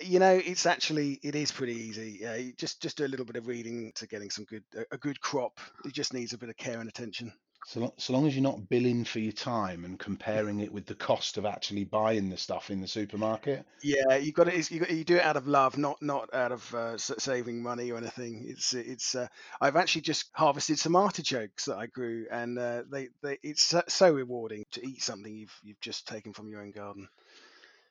You 0.00 0.18
know, 0.18 0.40
it's 0.42 0.64
actually 0.64 1.20
it 1.22 1.34
is 1.34 1.52
pretty 1.52 1.74
easy. 1.74 2.18
Yeah, 2.22 2.36
you 2.36 2.54
just 2.54 2.80
just 2.80 2.96
do 2.96 3.04
a 3.04 3.08
little 3.08 3.26
bit 3.26 3.36
of 3.36 3.46
reading 3.46 3.92
to 3.96 4.06
getting 4.06 4.30
some 4.30 4.44
good 4.44 4.64
a, 4.74 4.94
a 4.94 4.98
good 4.98 5.20
crop. 5.20 5.60
It 5.84 5.92
just 5.92 6.14
needs 6.14 6.32
a 6.32 6.38
bit 6.38 6.48
of 6.48 6.56
care 6.56 6.80
and 6.80 6.88
attention. 6.88 7.34
So, 7.70 7.94
so 7.98 8.12
long 8.12 8.26
as 8.26 8.34
you're 8.34 8.42
not 8.42 8.68
billing 8.68 9.04
for 9.04 9.20
your 9.20 9.30
time 9.30 9.84
and 9.84 9.96
comparing 9.96 10.58
it 10.58 10.72
with 10.72 10.86
the 10.86 10.96
cost 10.96 11.38
of 11.38 11.46
actually 11.46 11.84
buying 11.84 12.28
the 12.28 12.36
stuff 12.36 12.68
in 12.68 12.80
the 12.80 12.88
supermarket. 12.88 13.64
Yeah, 13.80 14.16
you 14.16 14.32
got 14.32 14.48
it. 14.48 14.68
You, 14.72 14.80
got, 14.80 14.90
you 14.90 15.04
do 15.04 15.18
it 15.18 15.22
out 15.22 15.36
of 15.36 15.46
love, 15.46 15.78
not 15.78 16.02
not 16.02 16.34
out 16.34 16.50
of 16.50 16.74
uh, 16.74 16.98
saving 16.98 17.62
money 17.62 17.92
or 17.92 17.98
anything. 17.98 18.44
It's 18.48 18.74
it's. 18.74 19.14
Uh, 19.14 19.28
I've 19.60 19.76
actually 19.76 20.00
just 20.00 20.30
harvested 20.34 20.80
some 20.80 20.96
artichokes 20.96 21.66
that 21.66 21.76
I 21.76 21.86
grew, 21.86 22.26
and 22.28 22.58
uh, 22.58 22.82
they 22.90 23.10
they 23.22 23.38
it's 23.44 23.72
so 23.86 24.12
rewarding 24.12 24.64
to 24.72 24.84
eat 24.84 25.00
something 25.00 25.32
you've 25.32 25.56
you've 25.62 25.80
just 25.80 26.08
taken 26.08 26.32
from 26.32 26.48
your 26.48 26.62
own 26.62 26.72
garden. 26.72 27.08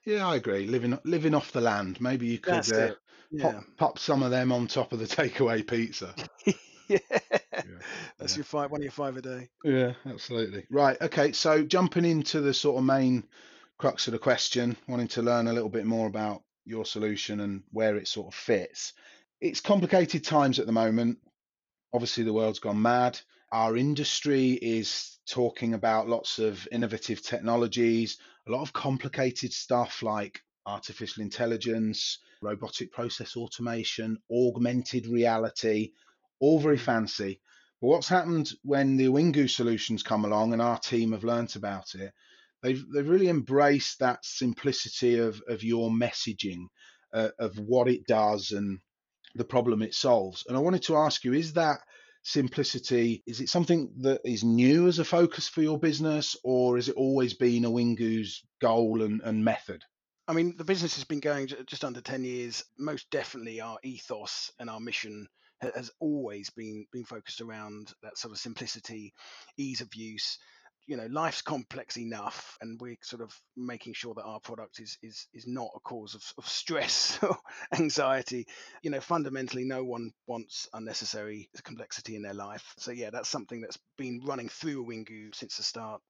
Yeah, 0.03 0.27
I 0.27 0.35
agree. 0.35 0.67
Living 0.67 0.99
living 1.05 1.33
off 1.33 1.53
the 1.53 1.61
land. 1.61 2.01
Maybe 2.01 2.27
you 2.27 2.39
could 2.39 2.69
uh, 2.73 2.95
yeah. 3.31 3.43
pop, 3.43 3.63
pop 3.77 3.99
some 3.99 4.23
of 4.23 4.31
them 4.31 4.51
on 4.51 4.67
top 4.67 4.91
of 4.91 4.99
the 4.99 5.07
takeaway 5.07 5.65
pizza. 5.65 6.13
yeah. 7.11 7.19
That's 8.17 8.33
yeah. 8.33 8.37
your 8.37 8.45
five, 8.45 8.71
one 8.71 8.81
of 8.81 8.83
your 8.83 8.91
five 8.91 9.15
a 9.17 9.21
day. 9.21 9.49
Yeah, 9.63 9.93
absolutely. 10.05 10.65
Right. 10.69 10.97
Okay. 11.01 11.31
So 11.31 11.63
jumping 11.63 12.05
into 12.05 12.41
the 12.41 12.53
sort 12.53 12.77
of 12.77 12.83
main 12.83 13.23
crux 13.77 14.07
of 14.07 14.13
the 14.13 14.19
question, 14.19 14.75
wanting 14.87 15.07
to 15.09 15.21
learn 15.21 15.47
a 15.47 15.53
little 15.53 15.69
bit 15.69 15.85
more 15.85 16.07
about 16.07 16.41
your 16.65 16.85
solution 16.85 17.39
and 17.39 17.63
where 17.71 17.95
it 17.95 18.07
sort 18.07 18.27
of 18.27 18.33
fits. 18.33 18.93
It's 19.39 19.61
complicated 19.61 20.23
times 20.23 20.59
at 20.59 20.65
the 20.65 20.71
moment. 20.71 21.19
Obviously, 21.93 22.23
the 22.23 22.33
world's 22.33 22.59
gone 22.59 22.81
mad. 22.81 23.19
Our 23.51 23.77
industry 23.77 24.51
is 24.53 25.17
talking 25.27 25.73
about 25.73 26.09
lots 26.09 26.39
of 26.39 26.67
innovative 26.71 27.21
technologies, 27.21 28.17
a 28.47 28.51
lot 28.51 28.61
of 28.61 28.73
complicated 28.73 29.53
stuff 29.53 30.03
like 30.03 30.41
artificial 30.65 31.23
intelligence, 31.23 32.19
robotic 32.41 32.91
process 32.91 33.35
automation, 33.35 34.17
augmented 34.31 35.07
reality, 35.07 35.91
all 36.39 36.59
very 36.59 36.77
fancy. 36.77 37.39
But 37.81 37.87
what's 37.87 38.09
happened 38.09 38.51
when 38.63 38.97
the 38.97 39.07
Wingu 39.07 39.49
solutions 39.49 40.03
come 40.03 40.25
along 40.25 40.53
and 40.53 40.61
our 40.61 40.79
team 40.79 41.13
have 41.13 41.23
learnt 41.23 41.55
about 41.55 41.95
it? 41.95 42.13
they've 42.61 42.83
they've 42.91 43.09
really 43.09 43.29
embraced 43.29 43.99
that 43.99 44.25
simplicity 44.25 45.19
of 45.19 45.41
of 45.47 45.63
your 45.63 45.89
messaging, 45.89 46.67
uh, 47.13 47.29
of 47.39 47.57
what 47.57 47.87
it 47.87 48.05
does 48.05 48.51
and 48.51 48.79
the 49.35 49.45
problem 49.45 49.81
it 49.81 49.93
solves. 49.93 50.45
And 50.47 50.57
I 50.57 50.59
wanted 50.59 50.83
to 50.83 50.97
ask 50.97 51.23
you, 51.23 51.33
is 51.33 51.53
that 51.53 51.79
simplicity 52.23 53.23
is 53.25 53.39
it 53.39 53.47
something 53.47 53.89
that 54.01 54.19
is 54.25 54.43
new 54.43 54.87
as 54.87 54.99
a 54.99 55.05
focus 55.05 55.47
for 55.47 55.61
your 55.61 55.79
business 55.79 56.35
or 56.43 56.75
has 56.75 56.89
it 56.89 56.95
always 56.95 57.33
been 57.33 57.63
Awingu's 57.63 58.43
goal 58.59 59.01
and, 59.01 59.21
and 59.21 59.43
method 59.43 59.81
I 60.27 60.33
mean, 60.33 60.55
the 60.57 60.65
business 60.65 60.93
has 60.95 61.05
been 61.05 61.21
going 61.21 61.47
just 61.65 61.83
under 61.83 62.01
10 62.01 62.23
years. 62.23 62.63
Most 62.77 63.09
definitely, 63.09 63.61
our 63.61 63.79
ethos 63.83 64.51
and 64.59 64.69
our 64.69 64.79
mission 64.79 65.27
has 65.61 65.91
always 65.99 66.49
been 66.49 66.85
been 66.91 67.05
focused 67.05 67.41
around 67.41 67.93
that 68.03 68.17
sort 68.17 68.31
of 68.31 68.37
simplicity, 68.37 69.13
ease 69.57 69.81
of 69.81 69.93
use. 69.95 70.37
You 70.87 70.97
know, 70.97 71.07
life's 71.11 71.43
complex 71.43 71.97
enough, 71.97 72.57
and 72.61 72.81
we're 72.81 72.97
sort 73.03 73.21
of 73.21 73.31
making 73.55 73.93
sure 73.93 74.15
that 74.15 74.23
our 74.23 74.39
product 74.39 74.79
is 74.79 74.97
is 75.03 75.27
is 75.33 75.45
not 75.45 75.69
a 75.75 75.79
cause 75.79 76.15
of, 76.15 76.23
of 76.37 76.47
stress 76.47 77.19
or 77.23 77.37
anxiety. 77.73 78.47
You 78.81 78.91
know, 78.91 79.01
fundamentally, 79.01 79.65
no 79.65 79.83
one 79.83 80.11
wants 80.25 80.67
unnecessary 80.73 81.49
complexity 81.63 82.15
in 82.15 82.23
their 82.23 82.33
life. 82.33 82.73
So 82.77 82.91
yeah, 82.91 83.11
that's 83.11 83.29
something 83.29 83.61
that's 83.61 83.77
been 83.97 84.21
running 84.23 84.49
through 84.49 84.85
Awingu 84.85 85.35
since 85.35 85.57
the 85.57 85.63
start. 85.63 86.01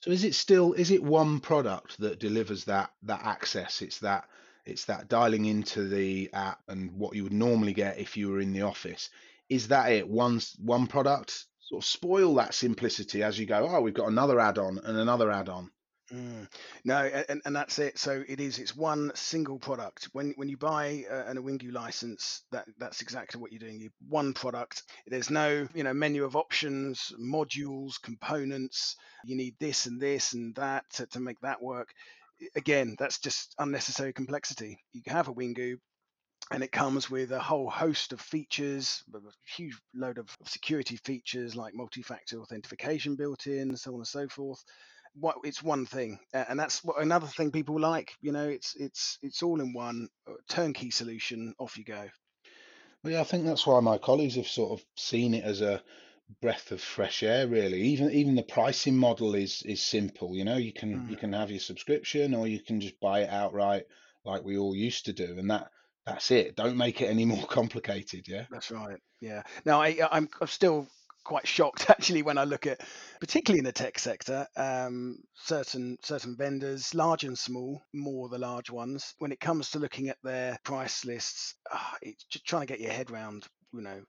So 0.00 0.10
is 0.10 0.24
it 0.24 0.34
still 0.34 0.72
is 0.72 0.90
it 0.90 1.02
one 1.02 1.40
product 1.40 1.98
that 1.98 2.18
delivers 2.18 2.64
that 2.66 2.90
that 3.04 3.22
access? 3.24 3.82
It's 3.82 4.00
that 4.00 4.28
it's 4.64 4.84
that 4.86 5.08
dialing 5.08 5.44
into 5.46 5.88
the 5.88 6.30
app 6.32 6.60
and 6.68 6.92
what 6.92 7.14
you 7.14 7.24
would 7.24 7.32
normally 7.32 7.72
get 7.72 7.98
if 7.98 8.16
you 8.16 8.30
were 8.30 8.40
in 8.40 8.52
the 8.52 8.62
office. 8.62 9.10
Is 9.48 9.68
that 9.68 9.92
it? 9.92 10.08
One 10.08 10.40
one 10.58 10.86
product? 10.86 11.46
Sort 11.60 11.82
of 11.82 11.86
spoil 11.86 12.34
that 12.36 12.54
simplicity 12.54 13.22
as 13.22 13.38
you 13.38 13.46
go. 13.46 13.68
Oh, 13.68 13.80
we've 13.80 13.94
got 13.94 14.08
another 14.08 14.40
add-on 14.40 14.78
and 14.78 14.98
another 14.98 15.30
add-on. 15.30 15.70
Mm. 16.12 16.46
No, 16.84 16.98
and, 17.28 17.40
and 17.44 17.56
that's 17.56 17.78
it. 17.78 17.98
So 17.98 18.22
it 18.28 18.38
is. 18.38 18.58
It's 18.58 18.76
one 18.76 19.12
single 19.14 19.58
product. 19.58 20.08
When 20.12 20.34
when 20.36 20.48
you 20.48 20.58
buy 20.58 21.04
uh, 21.10 21.24
an 21.26 21.38
Awingu 21.38 21.72
license, 21.72 22.42
that 22.50 22.66
that's 22.78 23.00
exactly 23.00 23.40
what 23.40 23.50
you're 23.50 23.60
doing. 23.60 23.80
You 23.80 23.90
one 24.08 24.34
product. 24.34 24.82
There's 25.06 25.30
no 25.30 25.66
you 25.74 25.84
know 25.84 25.94
menu 25.94 26.24
of 26.24 26.36
options, 26.36 27.12
modules, 27.18 28.00
components. 28.02 28.96
You 29.24 29.36
need 29.36 29.54
this 29.58 29.86
and 29.86 30.00
this 30.00 30.34
and 30.34 30.54
that 30.56 30.84
to, 30.94 31.06
to 31.06 31.20
make 31.20 31.40
that 31.40 31.62
work. 31.62 31.94
Again, 32.56 32.96
that's 32.98 33.18
just 33.18 33.54
unnecessary 33.58 34.12
complexity. 34.12 34.78
You 34.92 35.02
have 35.06 35.28
Awingu, 35.28 35.76
and 36.50 36.62
it 36.62 36.72
comes 36.72 37.10
with 37.10 37.32
a 37.32 37.40
whole 37.40 37.70
host 37.70 38.12
of 38.12 38.20
features, 38.20 39.02
a 39.14 39.18
huge 39.56 39.78
load 39.94 40.18
of 40.18 40.28
security 40.44 40.96
features 40.96 41.56
like 41.56 41.74
multi-factor 41.74 42.40
authentication 42.40 43.16
built 43.16 43.46
in, 43.46 43.76
so 43.76 43.92
on 43.92 44.00
and 44.00 44.06
so 44.06 44.28
forth 44.28 44.62
what 45.14 45.36
it's 45.44 45.62
one 45.62 45.84
thing 45.84 46.18
and 46.32 46.58
that's 46.58 46.82
what 46.82 47.00
another 47.02 47.26
thing 47.26 47.50
people 47.50 47.78
like 47.78 48.12
you 48.20 48.32
know 48.32 48.48
it's 48.48 48.74
it's 48.76 49.18
it's 49.22 49.42
all 49.42 49.60
in 49.60 49.72
one 49.72 50.08
uh, 50.28 50.32
turnkey 50.48 50.90
solution 50.90 51.54
off 51.58 51.76
you 51.76 51.84
go 51.84 52.08
well 53.02 53.12
yeah 53.12 53.20
i 53.20 53.24
think 53.24 53.44
that's 53.44 53.66
why 53.66 53.78
my 53.80 53.98
colleagues 53.98 54.36
have 54.36 54.46
sort 54.46 54.72
of 54.72 54.84
seen 54.96 55.34
it 55.34 55.44
as 55.44 55.60
a 55.60 55.82
breath 56.40 56.72
of 56.72 56.80
fresh 56.80 57.22
air 57.22 57.46
really. 57.46 57.82
Even 57.82 58.10
even 58.10 58.34
the 58.34 58.42
pricing 58.42 58.96
model 58.96 59.34
is 59.34 59.62
is 59.62 59.82
simple 59.82 60.36
you 60.36 60.44
know? 60.44 60.56
You 60.56 60.72
can 60.72 61.00
mm. 61.00 61.10
you 61.10 61.16
can 61.16 61.32
have 61.32 61.50
your 61.50 61.60
subscription 61.60 62.34
or 62.34 62.46
you 62.46 62.60
can 62.60 62.80
just 62.80 62.98
buy 63.00 63.20
it 63.20 63.30
outright 63.30 63.84
like 64.24 64.44
we 64.44 64.56
all 64.56 64.74
used 64.74 65.06
to 65.06 65.12
do 65.12 65.38
and 65.38 65.50
that 65.50 65.68
that's 66.06 66.30
it. 66.30 66.56
Don't 66.56 66.76
make 66.76 67.00
it 67.00 67.06
any 67.06 67.24
more 67.34 67.46
complicated 67.46 68.26
yeah? 68.28 68.46
That's 68.50 68.70
right 68.70 68.98
yeah. 69.20 69.42
Now 69.64 69.80
I, 69.80 69.98
I'm, 70.10 70.28
I'm 70.40 70.48
still 70.48 70.88
quite 71.24 71.46
shocked 71.46 71.86
actually 71.90 72.22
when 72.22 72.38
I 72.38 72.44
look 72.44 72.66
at, 72.66 72.80
particularly 73.20 73.60
in 73.60 73.64
the 73.64 73.72
tech 73.72 73.98
sector, 73.98 74.46
um, 74.56 75.18
certain 75.34 75.96
certain 76.02 76.36
vendors, 76.36 76.94
large 76.94 77.24
and 77.24 77.38
small, 77.38 77.82
more 77.94 78.28
the 78.28 78.38
large 78.38 78.70
ones. 78.70 79.14
When 79.18 79.32
it 79.32 79.40
comes 79.40 79.70
to 79.70 79.78
looking 79.78 80.08
at 80.08 80.18
their 80.22 80.58
price 80.64 81.04
lists, 81.04 81.54
uh, 81.72 81.78
it's 82.02 82.24
just 82.24 82.44
trying 82.44 82.62
to 82.62 82.72
get 82.72 82.80
your 82.80 82.92
head 82.92 83.10
around, 83.10 83.46
you 83.72 83.80
know, 83.80 84.02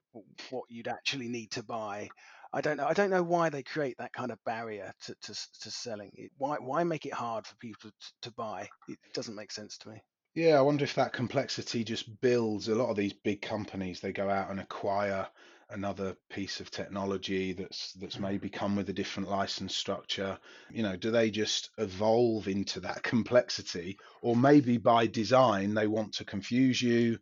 what 0.50 0.64
you'd 0.68 0.88
actually 0.88 1.28
need 1.28 1.50
to 1.52 1.62
buy. 1.62 2.08
I 2.52 2.60
don't 2.60 2.76
know. 2.76 2.86
I 2.86 2.92
don't 2.92 3.10
know 3.10 3.22
why 3.22 3.48
they 3.48 3.62
create 3.62 3.96
that 3.98 4.12
kind 4.12 4.30
of 4.30 4.38
barrier 4.44 4.92
to 5.06 5.14
to, 5.22 5.34
to 5.62 5.70
selling. 5.70 6.12
It, 6.14 6.30
why 6.38 6.56
why 6.60 6.84
make 6.84 7.06
it 7.06 7.12
hard 7.12 7.46
for 7.46 7.56
people 7.56 7.90
to, 7.90 8.12
to 8.22 8.30
buy? 8.32 8.68
It 8.88 8.98
doesn't 9.12 9.34
make 9.34 9.50
sense 9.50 9.76
to 9.78 9.88
me. 9.90 10.02
Yeah, 10.34 10.58
I 10.58 10.62
wonder 10.62 10.84
if 10.84 10.94
that 10.96 11.12
complexity 11.12 11.84
just 11.84 12.20
builds 12.20 12.68
a 12.68 12.74
lot 12.74 12.90
of 12.90 12.96
these 12.96 13.12
big 13.12 13.40
companies. 13.40 14.00
They 14.00 14.12
go 14.12 14.28
out 14.28 14.50
and 14.50 14.58
acquire 14.58 15.28
another 15.70 16.16
piece 16.30 16.60
of 16.60 16.70
technology 16.70 17.52
that's 17.52 17.92
that's 17.94 18.14
mm-hmm. 18.14 18.24
maybe 18.24 18.48
come 18.48 18.76
with 18.76 18.88
a 18.88 18.92
different 18.92 19.30
license 19.30 19.74
structure 19.74 20.38
you 20.70 20.82
know 20.82 20.94
do 20.96 21.10
they 21.10 21.30
just 21.30 21.70
evolve 21.78 22.48
into 22.48 22.80
that 22.80 23.02
complexity 23.02 23.96
or 24.22 24.36
maybe 24.36 24.76
by 24.76 25.06
design 25.06 25.74
they 25.74 25.86
want 25.86 26.12
to 26.12 26.24
confuse 26.24 26.80
you 26.80 27.18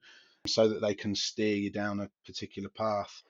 so 0.47 0.69
that 0.69 0.81
they 0.81 0.95
can 0.95 1.15
steer 1.15 1.57
you 1.57 1.71
down 1.71 2.01
a 2.01 2.09
particular 2.27 2.69
path 2.69 3.23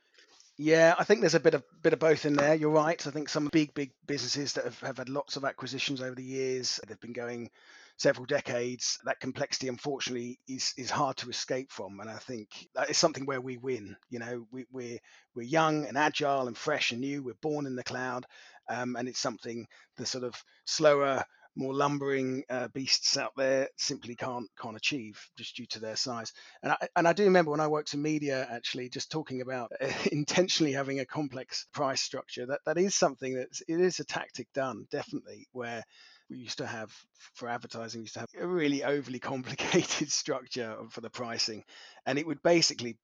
yeah, 0.58 0.94
I 0.98 1.04
think 1.04 1.20
there's 1.20 1.34
a 1.34 1.40
bit 1.40 1.54
of 1.54 1.64
bit 1.82 1.94
of 1.94 1.98
both 1.98 2.26
in 2.26 2.34
there. 2.34 2.54
You're 2.54 2.70
right. 2.70 3.06
I 3.06 3.10
think 3.10 3.28
some 3.28 3.48
big 3.50 3.72
big 3.74 3.90
businesses 4.06 4.52
that 4.52 4.64
have, 4.64 4.78
have 4.80 4.98
had 4.98 5.08
lots 5.08 5.36
of 5.36 5.44
acquisitions 5.44 6.02
over 6.02 6.14
the 6.14 6.22
years, 6.22 6.78
they've 6.86 7.00
been 7.00 7.14
going 7.14 7.50
several 7.96 8.26
decades, 8.26 8.98
that 9.04 9.20
complexity, 9.20 9.68
unfortunately, 9.68 10.38
is 10.46 10.74
is 10.76 10.90
hard 10.90 11.16
to 11.18 11.30
escape 11.30 11.72
from. 11.72 12.00
And 12.00 12.10
I 12.10 12.18
think 12.18 12.48
that 12.74 12.90
is 12.90 12.98
something 12.98 13.26
where 13.26 13.40
we 13.40 13.56
win. 13.56 13.96
You 14.10 14.18
know, 14.18 14.46
we, 14.50 14.66
we're 14.70 14.98
we're 15.34 15.42
young 15.42 15.86
and 15.86 15.96
agile 15.96 16.48
and 16.48 16.56
fresh 16.56 16.92
and 16.92 17.00
new. 17.00 17.22
We're 17.22 17.34
born 17.40 17.66
in 17.66 17.74
the 17.74 17.84
cloud, 17.84 18.26
um, 18.68 18.96
and 18.96 19.08
it's 19.08 19.20
something 19.20 19.66
the 19.96 20.06
sort 20.06 20.24
of 20.24 20.34
slower 20.66 21.24
more 21.54 21.74
lumbering 21.74 22.44
uh, 22.48 22.68
beasts 22.68 23.16
out 23.16 23.32
there 23.36 23.68
simply 23.76 24.16
can't 24.16 24.48
can't 24.60 24.76
achieve 24.76 25.20
just 25.36 25.56
due 25.56 25.66
to 25.66 25.80
their 25.80 25.96
size. 25.96 26.32
And 26.62 26.72
I, 26.72 26.88
and 26.96 27.08
I 27.08 27.12
do 27.12 27.24
remember 27.24 27.50
when 27.50 27.60
I 27.60 27.68
worked 27.68 27.94
in 27.94 28.02
media, 28.02 28.46
actually, 28.50 28.88
just 28.88 29.10
talking 29.10 29.40
about 29.42 29.70
intentionally 30.12 30.72
having 30.72 31.00
a 31.00 31.06
complex 31.06 31.66
price 31.72 32.00
structure. 32.00 32.46
That 32.46 32.60
that 32.66 32.78
is 32.78 32.94
something 32.94 33.34
that 33.34 33.48
it 33.68 33.80
is 33.80 34.00
a 34.00 34.04
tactic 34.04 34.52
done 34.52 34.86
definitely 34.90 35.46
where 35.52 35.84
we 36.30 36.38
used 36.38 36.58
to 36.58 36.66
have 36.66 36.90
for 37.34 37.48
advertising 37.48 38.00
we 38.00 38.04
used 38.04 38.14
to 38.14 38.20
have 38.20 38.28
a 38.38 38.46
really 38.46 38.82
overly 38.84 39.18
complicated 39.32 40.10
structure 40.10 40.76
for 40.90 41.00
the 41.00 41.10
pricing 41.10 41.62
and 42.06 42.18
it 42.18 42.26
would 42.26 42.42
basically 42.42 42.96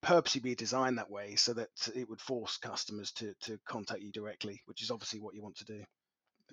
purposely 0.00 0.40
be 0.40 0.54
designed 0.54 0.98
that 0.98 1.10
way 1.10 1.34
so 1.34 1.52
that 1.52 1.68
it 1.96 2.08
would 2.08 2.20
force 2.20 2.56
customers 2.58 3.10
to 3.10 3.34
to 3.40 3.58
contact 3.66 4.00
you 4.00 4.12
directly 4.12 4.60
which 4.66 4.82
is 4.82 4.92
obviously 4.92 5.18
what 5.18 5.34
you 5.34 5.42
want 5.42 5.56
to 5.56 5.64
do 5.64 5.82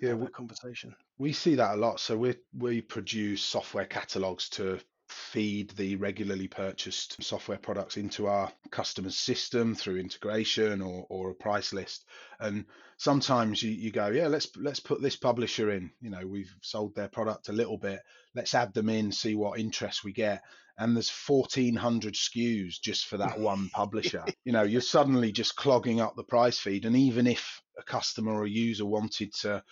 yeah 0.00 0.12
we, 0.12 0.26
conversation 0.28 0.94
we 1.18 1.32
see 1.32 1.54
that 1.54 1.74
a 1.74 1.76
lot 1.76 2.00
so 2.00 2.16
we 2.16 2.34
we 2.56 2.80
produce 2.80 3.42
software 3.42 3.86
catalogs 3.86 4.48
to 4.48 4.78
feed 5.08 5.70
the 5.70 5.96
regularly 5.96 6.48
purchased 6.48 7.22
software 7.22 7.58
products 7.58 7.96
into 7.96 8.26
our 8.26 8.50
customer's 8.70 9.16
system 9.16 9.74
through 9.74 9.98
integration 9.98 10.82
or, 10.82 11.06
or 11.08 11.30
a 11.30 11.34
price 11.34 11.72
list. 11.72 12.04
And 12.40 12.64
sometimes 12.96 13.62
you, 13.62 13.70
you 13.70 13.92
go, 13.92 14.08
yeah, 14.08 14.26
let's 14.26 14.48
let's 14.56 14.80
put 14.80 15.00
this 15.00 15.16
publisher 15.16 15.70
in. 15.70 15.90
You 16.00 16.10
know, 16.10 16.26
we've 16.26 16.54
sold 16.60 16.94
their 16.94 17.08
product 17.08 17.48
a 17.48 17.52
little 17.52 17.78
bit. 17.78 18.00
Let's 18.34 18.54
add 18.54 18.74
them 18.74 18.88
in, 18.88 19.12
see 19.12 19.34
what 19.34 19.60
interest 19.60 20.04
we 20.04 20.12
get. 20.12 20.42
And 20.78 20.94
there's 20.94 21.10
1,400 21.10 22.14
SKUs 22.14 22.80
just 22.82 23.06
for 23.06 23.16
that 23.18 23.38
one 23.38 23.70
publisher. 23.72 24.24
you 24.44 24.52
know, 24.52 24.64
you're 24.64 24.82
suddenly 24.82 25.32
just 25.32 25.56
clogging 25.56 26.00
up 26.00 26.16
the 26.16 26.24
price 26.24 26.58
feed. 26.58 26.84
And 26.84 26.96
even 26.96 27.26
if 27.26 27.62
a 27.78 27.82
customer 27.82 28.32
or 28.32 28.44
a 28.44 28.50
user 28.50 28.84
wanted 28.84 29.32
to 29.34 29.62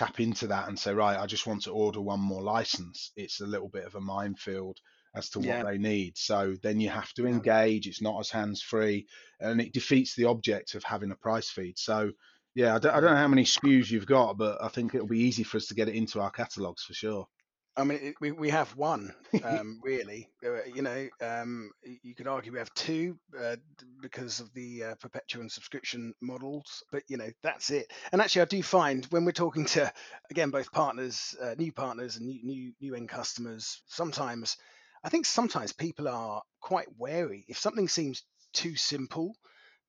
tap 0.00 0.18
into 0.18 0.46
that 0.46 0.66
and 0.66 0.78
say, 0.78 0.94
right, 0.94 1.18
I 1.18 1.26
just 1.26 1.46
want 1.46 1.64
to 1.64 1.72
order 1.72 2.00
one 2.00 2.20
more 2.20 2.42
license, 2.42 3.12
it's 3.16 3.40
a 3.40 3.46
little 3.46 3.68
bit 3.68 3.84
of 3.84 3.94
a 3.94 4.00
minefield 4.00 4.78
as 5.14 5.28
to 5.30 5.40
what 5.40 5.48
yeah. 5.48 5.62
they 5.62 5.76
need. 5.76 6.16
So 6.16 6.56
then 6.62 6.80
you 6.80 6.88
have 6.88 7.12
to 7.14 7.26
engage. 7.26 7.86
It's 7.86 8.00
not 8.00 8.18
as 8.18 8.30
hands 8.30 8.62
free, 8.62 9.06
and 9.40 9.60
it 9.60 9.74
defeats 9.74 10.14
the 10.14 10.24
object 10.24 10.74
of 10.74 10.84
having 10.84 11.10
a 11.10 11.16
price 11.16 11.50
feed. 11.50 11.78
So 11.78 12.12
yeah, 12.54 12.74
I 12.74 12.78
don't, 12.78 12.94
I 12.94 13.00
don't 13.00 13.10
know 13.10 13.16
how 13.16 13.28
many 13.28 13.44
SKUs 13.44 13.90
you've 13.90 14.06
got, 14.06 14.38
but 14.38 14.62
I 14.62 14.68
think 14.68 14.94
it'll 14.94 15.06
be 15.06 15.20
easy 15.20 15.42
for 15.42 15.58
us 15.58 15.66
to 15.66 15.74
get 15.74 15.88
it 15.88 15.94
into 15.94 16.20
our 16.20 16.30
catalogs 16.30 16.82
for 16.82 16.94
sure. 16.94 17.28
I 17.76 17.84
mean, 17.84 17.98
it, 18.02 18.14
we, 18.20 18.32
we 18.32 18.50
have 18.50 18.74
one, 18.76 19.14
um, 19.44 19.80
really. 19.82 20.28
Uh, 20.44 20.64
you 20.74 20.82
know, 20.82 21.08
um, 21.22 21.70
you 22.02 22.14
could 22.14 22.26
argue 22.26 22.52
we 22.52 22.58
have 22.58 22.74
two 22.74 23.18
uh, 23.38 23.56
because 24.02 24.40
of 24.40 24.52
the 24.54 24.84
uh, 24.84 24.94
perpetual 24.96 25.42
and 25.42 25.52
subscription 25.52 26.12
models, 26.20 26.82
but 26.90 27.04
you 27.08 27.16
know, 27.16 27.30
that's 27.42 27.70
it. 27.70 27.90
And 28.12 28.20
actually, 28.20 28.42
I 28.42 28.46
do 28.46 28.62
find 28.62 29.04
when 29.06 29.24
we're 29.24 29.32
talking 29.32 29.66
to, 29.66 29.92
again, 30.30 30.50
both 30.50 30.72
partners, 30.72 31.34
uh, 31.40 31.54
new 31.56 31.72
partners 31.72 32.16
and 32.16 32.26
new, 32.26 32.40
new 32.42 32.72
new 32.80 32.94
end 32.96 33.08
customers, 33.08 33.82
sometimes 33.86 34.56
I 35.02 35.08
think 35.08 35.24
sometimes 35.24 35.72
people 35.72 36.08
are 36.08 36.42
quite 36.60 36.88
wary 36.98 37.44
if 37.48 37.58
something 37.58 37.88
seems 37.88 38.22
too 38.52 38.76
simple 38.76 39.34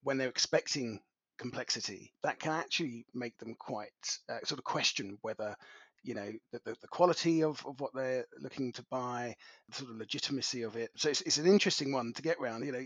when 0.02 0.18
they're 0.18 0.28
expecting 0.28 1.00
complexity. 1.38 2.12
That 2.22 2.38
can 2.38 2.52
actually 2.52 3.06
make 3.12 3.36
them 3.38 3.54
quite 3.58 3.90
uh, 4.28 4.38
sort 4.44 4.58
of 4.58 4.64
question 4.64 5.18
whether 5.22 5.56
you 6.02 6.14
know 6.14 6.30
the, 6.52 6.60
the, 6.64 6.76
the, 6.80 6.88
quality 6.88 7.42
of, 7.42 7.64
of 7.66 7.80
what 7.80 7.92
they're 7.94 8.24
looking 8.40 8.72
to 8.72 8.84
buy 8.90 9.34
the 9.68 9.76
sort 9.76 9.90
of 9.90 9.96
legitimacy 9.96 10.62
of 10.62 10.76
it 10.76 10.90
so 10.96 11.08
it's, 11.08 11.20
it's 11.22 11.38
an 11.38 11.46
interesting 11.46 11.92
one 11.92 12.12
to 12.12 12.22
get 12.22 12.38
around 12.38 12.64
you 12.64 12.72
know 12.72 12.84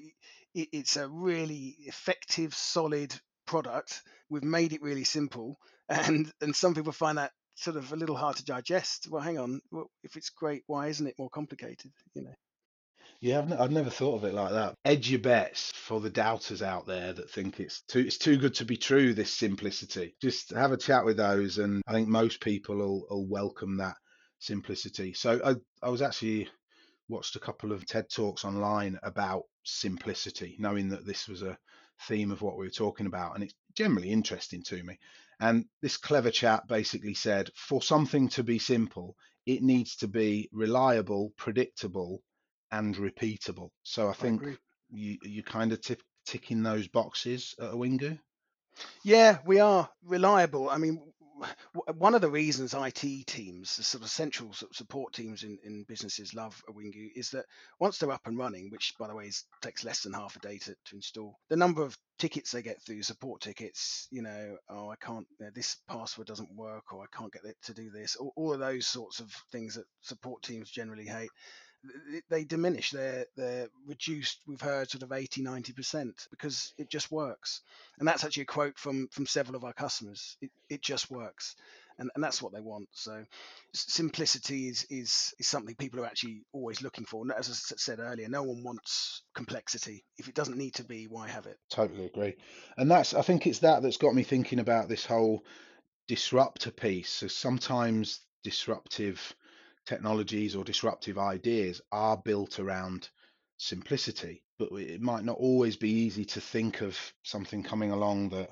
it, 0.55 0.69
it's 0.73 0.97
a 0.97 1.09
really 1.09 1.77
effective 1.81 2.55
solid 2.55 3.15
product 3.47 4.03
we've 4.29 4.45
made 4.45 4.73
it 4.73 4.83
really 4.83 5.05
simple 5.05 5.59
and 5.89 6.33
and 6.41 6.55
some 6.55 6.75
people 6.75 6.93
find 6.93 7.19
that 7.19 7.33
sort 7.57 7.77
of 7.77 7.93
a 7.93 7.97
little 7.97 8.17
hard 8.17 8.37
to 8.37 8.45
digest. 8.45 9.09
Well, 9.11 9.23
hang 9.23 9.39
on, 9.39 9.61
well, 9.71 9.91
if 10.05 10.17
it's 10.17 10.31
great, 10.31 10.63
why 10.67 10.89
isn't 10.89 11.07
it 11.07 11.19
more 11.19 11.31
complicated? 11.31 11.91
You 12.15 12.23
know. 12.23 12.35
Yeah, 13.21 13.39
I've, 13.39 13.53
n- 13.53 13.59
I've 13.59 13.71
never 13.71 13.91
thought 13.91 14.17
of 14.17 14.25
it 14.25 14.35
like 14.35 14.53
that. 14.53 14.75
Edge 14.85 15.11
your 15.11 15.21
bets 15.21 15.73
for 15.73 16.01
the 16.01 16.11
doubters 16.11 16.63
out 16.63 16.87
there 16.87 17.13
that 17.13 17.31
think 17.31 17.61
it's 17.61 17.83
too 17.83 18.01
it's 18.01 18.19
too 18.19 18.37
good 18.37 18.55
to 18.57 18.65
be 18.65 18.77
true. 18.77 19.15
This 19.15 19.33
simplicity. 19.33 20.15
Just 20.21 20.51
have 20.51 20.73
a 20.73 20.77
chat 20.77 21.05
with 21.05 21.17
those, 21.17 21.59
and 21.59 21.83
I 21.87 21.93
think 21.93 22.09
most 22.09 22.41
people 22.41 22.77
will, 22.77 23.07
will 23.11 23.27
welcome 23.27 23.79
that 23.79 23.97
simplicity. 24.39 25.13
So 25.15 25.41
I 25.45 25.87
I 25.87 25.91
was 25.91 26.03
actually 26.03 26.49
watched 27.09 27.37
a 27.37 27.41
couple 27.41 27.73
of 27.73 27.87
TED 27.87 28.11
talks 28.11 28.45
online 28.45 28.99
about 29.03 29.45
simplicity, 29.65 30.57
knowing 30.59 30.91
that 30.91 31.07
this 31.07 31.29
was 31.29 31.43
a 31.43 31.59
theme 32.09 32.31
of 32.31 32.43
what 32.43 32.59
we 32.59 32.67
were 32.67 32.71
talking 32.71 33.07
about, 33.07 33.35
and 33.35 33.45
it's 33.45 33.55
generally 33.75 34.11
interesting 34.11 34.63
to 34.65 34.83
me. 34.83 34.99
And 35.41 35.67
this 35.83 35.97
clever 35.97 36.31
chap 36.31 36.67
basically 36.69 37.15
said, 37.15 37.51
for 37.55 37.83
something 37.83 38.29
to 38.31 38.43
be 38.43 38.59
simple, 38.59 39.17
it 39.47 39.63
needs 39.63 39.97
to 39.97 40.09
be 40.09 40.49
reliable, 40.53 41.33
predictable, 41.37 42.23
and 42.71 42.95
repeatable. 42.97 43.71
So 43.83 44.09
I 44.09 44.13
I 44.13 44.15
think 44.15 44.43
agree. 44.43 44.57
you 44.91 45.19
you 45.23 45.43
kind 45.43 45.73
of 45.73 45.81
tick 45.81 46.01
ticking 46.27 46.63
those 46.63 46.89
boxes 46.89 47.55
at 47.61 47.73
Awingu. 47.73 48.19
Yeah, 49.03 49.39
we 49.47 49.61
are 49.61 49.89
reliable. 50.05 50.69
I 50.71 50.79
mean, 50.79 51.01
one 51.99 52.15
of 52.15 52.21
the 52.23 52.31
reasons 52.31 52.75
IT 52.75 53.27
teams, 53.27 53.77
the 53.77 53.83
sort 53.83 54.03
of 54.03 54.11
central 54.11 54.53
support 54.73 55.13
teams 55.13 55.43
in, 55.43 55.59
in 55.65 55.85
businesses 55.85 56.35
love 56.35 56.63
Awingu 56.69 57.11
is 57.15 57.31
that 57.31 57.45
once 57.79 57.99
they're 57.99 58.11
up 58.11 58.27
and 58.27 58.39
running, 58.39 58.71
which 58.71 58.95
by 58.99 59.07
the 59.09 59.15
way 59.15 59.27
is, 59.27 59.45
takes 59.61 59.85
less 59.85 60.03
than 60.03 60.15
half 60.15 60.37
a 60.37 60.41
day 60.41 60.59
to, 60.59 60.75
to 60.87 60.97
install, 60.97 61.39
the 61.51 61.57
number 61.57 61.83
of 61.83 61.97
tickets 62.19 62.53
they 62.53 62.63
get 62.63 62.81
through 62.83 63.03
support 63.03 63.43
tickets, 63.43 64.09
you 64.11 64.23
know, 64.23 64.57
oh, 64.71 64.91
I 64.91 64.97
can't, 64.97 65.27
you 65.39 65.47
know, 65.47 65.53
this 65.55 65.77
password 65.89 66.27
doesn't 66.27 66.55
work, 66.57 66.93
or 66.93 67.03
I 67.03 67.17
can't 67.17 67.33
get 67.33 67.45
it 67.45 67.57
to 67.65 67.75
do 67.75 67.91
this, 67.91 68.17
all, 68.17 68.33
all 68.37 68.53
of 68.55 68.61
those 68.61 68.87
sorts 68.87 69.21
of 69.21 69.31
things 69.53 69.75
that 69.75 69.85
support 70.01 70.43
teams 70.43 70.71
generally 70.71 71.07
hate 71.07 71.31
they 72.29 72.45
diminish 72.45 72.91
they're 72.91 73.27
they're 73.37 73.69
reduced 73.87 74.41
we've 74.47 74.61
heard 74.61 74.91
sort 74.91 75.03
of 75.03 75.13
80 75.13 75.43
90% 75.43 76.29
because 76.31 76.73
it 76.79 76.91
just 76.91 77.11
works. 77.11 77.63
And 77.99 78.07
that's 78.07 78.25
actually 78.25 78.45
a 78.45 78.47
quote 78.47 78.79
from 78.79 79.09
from 79.09 79.27
several 79.27 79.57
of 79.57 79.65
our 79.65 79.73
customers. 79.73 80.37
It, 80.41 80.51
it 80.69 80.83
just 80.83 81.11
works. 81.11 81.57
And, 81.99 82.11
and 82.15 82.23
that's 82.23 82.43
what 82.43 82.53
they 82.53 82.61
want. 82.61 82.89
So 82.93 83.25
simplicity 83.73 84.69
is, 84.69 84.87
is 84.91 85.35
is 85.39 85.47
something 85.47 85.75
people 85.77 86.01
are 86.01 86.07
actually 86.07 86.43
always 86.53 86.83
looking 86.83 87.07
for. 87.07 87.23
And 87.23 87.33
as 87.33 87.49
I 87.49 87.77
said 87.77 87.99
earlier 88.01 88.29
no 88.29 88.43
one 88.43 88.63
wants 88.63 89.23
complexity. 89.35 90.05
If 90.19 90.29
it 90.29 90.35
doesn't 90.35 90.59
need 90.59 90.75
to 90.75 90.85
be 90.85 91.07
why 91.07 91.29
have 91.29 91.47
it? 91.47 91.59
Totally 91.71 92.07
agree. 92.07 92.37
And 92.77 92.91
that's 92.91 93.15
I 93.15 93.23
think 93.23 93.47
it's 93.47 93.61
that 93.61 93.83
that's 93.83 93.97
got 93.97 94.15
me 94.15 94.23
thinking 94.23 94.59
about 94.59 94.89
this 94.89 95.07
whole 95.07 95.45
disruptor 96.09 96.71
piece. 96.71 97.11
So 97.11 97.29
sometimes 97.29 98.21
disruptive 98.43 99.35
technologies 99.87 100.55
or 100.55 100.65
disruptive 100.65 101.19
ideas 101.19 101.81
are 101.93 102.17
built 102.17 102.59
around 102.59 103.09
simplicity, 103.59 104.43
but 104.59 104.71
it 104.73 105.01
might 105.01 105.25
not 105.25 105.39
always 105.39 105.77
be 105.77 105.91
easy 105.91 106.25
to 106.25 106.41
think 106.41 106.81
of 106.83 106.99
something 107.23 107.63
coming 107.63 107.91
along 107.91 108.31
that 108.31 108.51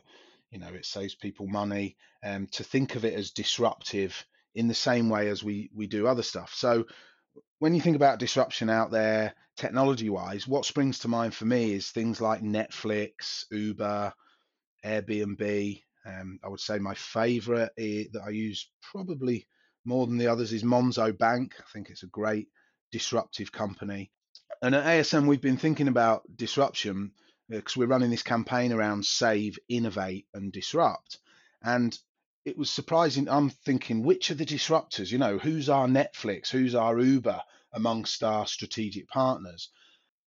you 0.50 0.58
know 0.58 0.68
it 0.68 0.86
saves 0.86 1.14
people 1.14 1.46
money 1.46 1.96
um, 2.24 2.46
to 2.52 2.62
think 2.64 2.94
of 2.94 3.04
it 3.04 3.14
as 3.14 3.32
disruptive 3.32 4.24
in 4.54 4.68
the 4.68 4.74
same 4.74 5.08
way 5.08 5.28
as 5.28 5.42
we 5.42 5.70
we 5.74 5.86
do 5.86 6.06
other 6.06 6.22
stuff. 6.22 6.54
So 6.54 6.84
when 7.58 7.74
you 7.74 7.80
think 7.80 7.96
about 7.96 8.18
disruption 8.18 8.70
out 8.70 8.90
there 8.90 9.34
technology 9.56 10.10
wise, 10.10 10.46
what 10.46 10.64
springs 10.64 11.00
to 11.00 11.08
mind 11.08 11.34
for 11.34 11.44
me 11.44 11.72
is 11.72 11.90
things 11.90 12.20
like 12.20 12.42
Netflix, 12.42 13.44
Uber, 13.50 14.12
Airbnb. 14.84 15.82
Um, 16.06 16.38
I 16.44 16.48
would 16.48 16.60
say 16.60 16.78
my 16.78 16.94
favorite 16.94 17.72
that 17.76 18.22
I 18.24 18.30
use 18.30 18.70
probably 18.82 19.46
more 19.84 20.06
than 20.06 20.18
the 20.18 20.28
others 20.28 20.52
is 20.52 20.62
Monzo 20.62 21.16
Bank. 21.16 21.54
I 21.58 21.64
think 21.72 21.90
it's 21.90 22.02
a 22.02 22.08
great 22.08 22.48
disruptive 22.92 23.52
company. 23.52 24.10
And 24.62 24.74
at 24.74 24.84
ASM, 24.84 25.26
we've 25.26 25.40
been 25.40 25.56
thinking 25.56 25.88
about 25.88 26.22
disruption 26.36 27.12
uh, 27.52 27.56
because 27.56 27.76
we're 27.76 27.86
running 27.86 28.10
this 28.10 28.22
campaign 28.22 28.72
around 28.72 29.04
save, 29.04 29.58
innovate, 29.68 30.26
and 30.32 30.52
disrupt. 30.52 31.18
And 31.62 31.96
it 32.44 32.56
was 32.56 32.70
surprising. 32.70 33.28
I'm 33.28 33.50
thinking, 33.50 34.02
which 34.02 34.30
are 34.30 34.34
the 34.34 34.46
disruptors? 34.46 35.10
You 35.10 35.18
know, 35.18 35.38
who's 35.38 35.68
our 35.68 35.86
Netflix? 35.86 36.48
Who's 36.48 36.74
our 36.74 36.98
Uber 36.98 37.42
amongst 37.72 38.22
our 38.22 38.46
strategic 38.46 39.08
partners? 39.08 39.70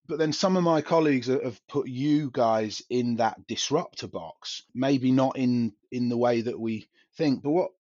but 0.08 0.18
then 0.18 0.32
some 0.32 0.56
of 0.56 0.64
my 0.64 0.82
colleagues 0.82 1.28
have 1.28 1.60
put 1.68 1.88
you 1.88 2.32
guys 2.32 2.82
in 2.90 3.18
that 3.18 3.46
disruptor 3.48 4.08
box 4.08 4.64
maybe 4.74 5.12
not 5.12 5.38
in 5.38 5.74
in 5.92 6.10
the 6.10 6.18
way 6.18 6.42
that 6.42 6.60
we 6.60 6.88
think 7.18 7.44
but 7.44 7.52
what 7.52 7.72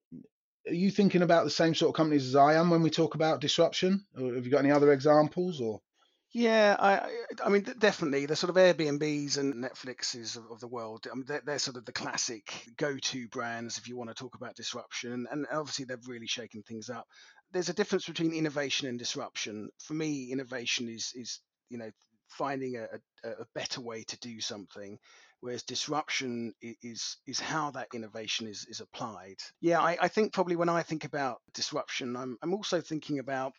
are 0.69 0.75
you 0.75 0.91
thinking 0.91 1.23
about 1.23 1.45
the 1.45 1.51
same 1.51 1.75
sort 1.75 1.91
of 1.91 1.95
companies 1.97 2.27
as 2.27 2.37
i 2.37 2.55
am 2.55 2.71
when 2.71 2.83
we 2.83 2.91
talk 2.91 3.15
about 3.15 3.41
disruption 3.41 4.05
or 4.19 4.35
have 4.35 4.45
you 4.45 4.51
got 4.51 4.65
any 4.65 4.71
other 4.71 4.93
examples 4.93 5.61
or 5.61 5.81
Yeah, 6.33 6.77
I, 6.79 7.11
I 7.45 7.49
mean, 7.49 7.63
definitely 7.79 8.27
the 8.27 8.37
sort 8.37 8.51
of 8.51 8.57
Airbnbs 8.57 9.39
and 9.39 9.55
Netflixes 9.55 10.37
of, 10.37 10.51
of 10.51 10.61
the 10.61 10.69
world. 10.69 11.07
I 11.11 11.15
mean, 11.15 11.25
they're, 11.27 11.43
they're 11.45 11.59
sort 11.59 11.79
of 11.79 11.87
the 11.87 11.93
classic 11.93 12.53
go-to 12.77 13.29
brands 13.29 13.79
if 13.79 13.89
you 13.89 13.97
want 13.97 14.11
to 14.11 14.15
talk 14.15 14.35
about 14.35 14.55
disruption, 14.55 15.27
and 15.31 15.47
obviously 15.51 15.87
they've 15.87 16.07
really 16.07 16.27
shaken 16.27 16.63
things 16.63 16.91
up. 16.91 17.07
There's 17.53 17.71
a 17.71 17.75
difference 17.75 18.07
between 18.07 18.35
innovation 18.35 18.87
and 18.89 18.99
disruption. 18.99 19.71
For 19.83 19.95
me, 19.95 20.31
innovation 20.31 20.89
is 20.89 21.13
is 21.15 21.41
you 21.71 21.79
know 21.79 21.91
finding 22.29 22.77
a, 22.77 22.87
a, 23.27 23.31
a 23.31 23.47
better 23.55 23.81
way 23.81 24.03
to 24.03 24.19
do 24.19 24.41
something, 24.41 24.99
whereas 25.40 25.62
disruption 25.62 26.53
is 26.61 27.16
is 27.27 27.40
how 27.40 27.70
that 27.72 27.88
innovation 27.94 28.46
is 28.46 28.66
is 28.68 28.81
applied. 28.81 29.37
Yeah, 29.61 29.81
I, 29.81 29.96
I 30.01 30.09
think 30.09 30.33
probably 30.33 30.57
when 30.57 30.68
I 30.68 30.83
think 30.83 31.05
about 31.05 31.40
disruption, 31.55 32.16
I'm 32.16 32.37
I'm 32.42 32.55
also 32.55 32.81
thinking 32.81 33.18
about 33.18 33.53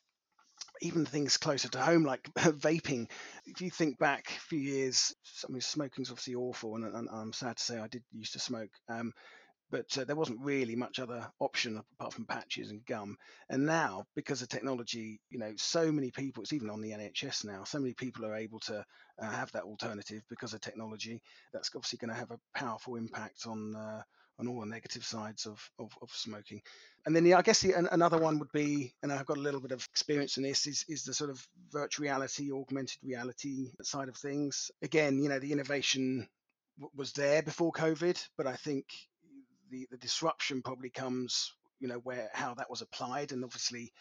even 0.81 1.05
things 1.05 1.37
closer 1.37 1.67
to 1.69 1.79
home 1.79 2.03
like 2.03 2.23
vaping 2.37 3.09
if 3.45 3.61
you 3.61 3.69
think 3.69 3.97
back 3.97 4.29
a 4.29 4.39
few 4.41 4.59
years 4.59 5.13
i 5.47 5.51
mean 5.51 5.61
smoking's 5.61 6.11
obviously 6.11 6.35
awful 6.35 6.75
and, 6.75 6.83
and 6.83 7.09
i'm 7.11 7.33
sad 7.33 7.57
to 7.57 7.63
say 7.63 7.79
i 7.79 7.87
did 7.87 8.03
used 8.11 8.33
to 8.33 8.39
smoke 8.39 8.69
um, 8.89 9.11
but 9.71 9.97
uh, 9.97 10.03
there 10.03 10.15
wasn't 10.15 10.39
really 10.41 10.75
much 10.75 10.99
other 10.99 11.27
option 11.39 11.81
apart 11.93 12.13
from 12.13 12.25
patches 12.25 12.71
and 12.71 12.85
gum. 12.85 13.17
And 13.49 13.65
now 13.65 14.05
because 14.15 14.41
of 14.41 14.49
technology 14.49 15.19
you 15.29 15.39
know 15.39 15.53
so 15.57 15.91
many 15.91 16.11
people 16.11 16.43
it's 16.43 16.53
even 16.53 16.69
on 16.69 16.81
the 16.81 16.91
nhs 16.91 17.45
now 17.45 17.63
so 17.63 17.79
many 17.79 17.93
people 17.93 18.25
are 18.25 18.35
able 18.35 18.59
to 18.59 18.85
uh, 19.19 19.29
have 19.29 19.51
that 19.51 19.63
alternative 19.63 20.21
because 20.29 20.53
of 20.53 20.61
technology. 20.61 21.21
That's 21.53 21.69
obviously 21.75 21.97
going 21.97 22.13
to 22.13 22.19
have 22.19 22.31
a 22.31 22.39
powerful 22.55 22.95
impact 22.95 23.45
on 23.47 23.75
uh, 23.75 24.01
on 24.39 24.47
all 24.47 24.59
the 24.59 24.67
negative 24.67 25.03
sides 25.03 25.47
of, 25.47 25.59
of, 25.79 25.91
of 26.01 26.11
smoking. 26.11 26.61
And 27.05 27.15
then 27.15 27.25
yeah, 27.25 27.39
I 27.39 27.41
guess 27.41 27.61
the, 27.61 27.73
an, 27.73 27.87
another 27.91 28.19
one 28.19 28.37
would 28.37 28.51
be, 28.51 28.93
and 29.01 29.11
I've 29.11 29.25
got 29.25 29.37
a 29.37 29.41
little 29.41 29.59
bit 29.59 29.71
of 29.71 29.83
experience 29.91 30.37
in 30.37 30.43
this, 30.43 30.67
is 30.67 30.85
is 30.87 31.03
the 31.03 31.13
sort 31.13 31.29
of 31.31 31.43
virtual 31.71 32.03
reality, 32.03 32.51
augmented 32.51 32.99
reality 33.03 33.71
side 33.81 34.09
of 34.09 34.15
things. 34.15 34.69
Again, 34.81 35.17
you 35.17 35.29
know, 35.29 35.39
the 35.39 35.51
innovation 35.51 36.27
was 36.95 37.11
there 37.13 37.41
before 37.41 37.71
COVID, 37.71 38.23
but 38.37 38.45
I 38.45 38.55
think 38.55 38.85
the 39.71 39.87
the 39.91 39.97
disruption 39.97 40.61
probably 40.61 40.89
comes, 40.89 41.53
you 41.79 41.87
know, 41.87 41.99
where 42.03 42.29
how 42.33 42.53
that 42.55 42.69
was 42.69 42.81
applied, 42.81 43.31
and 43.31 43.43
obviously, 43.43 43.91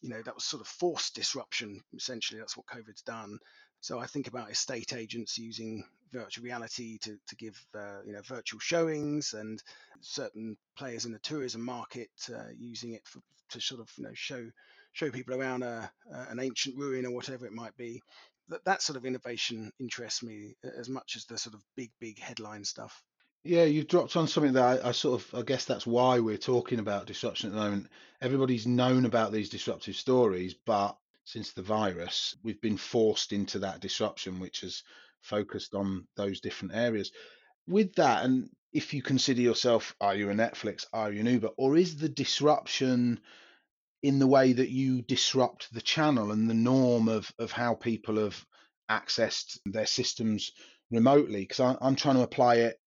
you 0.00 0.08
know, 0.08 0.22
that 0.22 0.34
was 0.34 0.44
sort 0.44 0.60
of 0.60 0.68
forced 0.68 1.14
disruption. 1.14 1.80
Essentially, 1.94 2.40
that's 2.40 2.56
what 2.56 2.66
COVID's 2.66 3.02
done. 3.02 3.38
So 3.80 3.98
I 3.98 4.06
think 4.06 4.28
about 4.28 4.50
estate 4.50 4.94
agents 4.94 5.36
using 5.36 5.84
virtual 6.10 6.44
reality 6.44 6.96
to, 7.02 7.18
to 7.28 7.36
give 7.36 7.54
uh, 7.74 8.00
you 8.06 8.14
know 8.14 8.22
virtual 8.22 8.60
showings 8.60 9.34
and 9.34 9.62
certain 10.00 10.56
players 10.76 11.04
in 11.04 11.12
the 11.12 11.18
tourism 11.18 11.60
market 11.60 12.08
uh, 12.34 12.48
using 12.56 12.94
it 12.94 13.02
for, 13.04 13.20
to 13.50 13.60
sort 13.60 13.82
of 13.82 13.90
you 13.98 14.04
know 14.04 14.14
show 14.14 14.48
show 14.92 15.10
people 15.10 15.34
around 15.34 15.64
a, 15.64 15.90
uh, 16.10 16.24
an 16.30 16.40
ancient 16.40 16.78
ruin 16.78 17.04
or 17.04 17.10
whatever 17.10 17.44
it 17.44 17.52
might 17.52 17.76
be. 17.76 18.00
That 18.48 18.64
that 18.64 18.80
sort 18.80 18.96
of 18.96 19.04
innovation 19.04 19.70
interests 19.78 20.22
me 20.22 20.56
as 20.78 20.88
much 20.88 21.16
as 21.16 21.26
the 21.26 21.36
sort 21.36 21.54
of 21.54 21.60
big 21.76 21.90
big 22.00 22.18
headline 22.18 22.64
stuff. 22.64 23.02
Yeah 23.44 23.64
you've 23.64 23.88
dropped 23.88 24.16
on 24.16 24.26
something 24.28 24.54
that 24.54 24.84
I, 24.84 24.88
I 24.88 24.92
sort 24.92 25.20
of 25.20 25.34
i 25.38 25.42
guess 25.42 25.64
that's 25.64 25.86
why 25.86 26.18
we're 26.20 26.36
talking 26.36 26.78
about 26.78 27.06
disruption 27.06 27.50
at 27.50 27.54
the 27.54 27.62
moment 27.62 27.88
everybody's 28.20 28.66
known 28.66 29.04
about 29.04 29.32
these 29.32 29.50
disruptive 29.50 29.96
stories 29.96 30.54
but 30.66 30.96
since 31.24 31.52
the 31.52 31.62
virus 31.62 32.36
we've 32.42 32.60
been 32.60 32.76
forced 32.76 33.32
into 33.32 33.60
that 33.60 33.80
disruption 33.80 34.40
which 34.40 34.62
has 34.62 34.82
focused 35.22 35.74
on 35.74 36.06
those 36.16 36.40
different 36.40 36.74
areas 36.74 37.10
with 37.66 37.94
that, 37.94 38.24
and 38.24 38.50
if 38.72 38.92
you 38.92 39.02
consider 39.02 39.40
yourself, 39.40 39.94
are 40.00 40.14
you 40.14 40.30
a 40.30 40.34
Netflix, 40.34 40.86
are 40.92 41.12
you 41.12 41.20
an 41.20 41.26
Uber, 41.26 41.50
or 41.56 41.76
is 41.76 41.96
the 41.96 42.08
disruption 42.08 43.20
in 44.02 44.18
the 44.18 44.26
way 44.26 44.52
that 44.52 44.70
you 44.70 45.02
disrupt 45.02 45.72
the 45.72 45.80
channel 45.80 46.32
and 46.32 46.48
the 46.48 46.54
norm 46.54 47.08
of 47.08 47.32
of 47.38 47.52
how 47.52 47.74
people 47.74 48.16
have 48.16 48.44
accessed 48.90 49.58
their 49.64 49.86
systems 49.86 50.52
remotely? 50.90 51.40
Because 51.40 51.76
I'm 51.80 51.96
trying 51.96 52.16
to 52.16 52.22
apply 52.22 52.56
it 52.56 52.78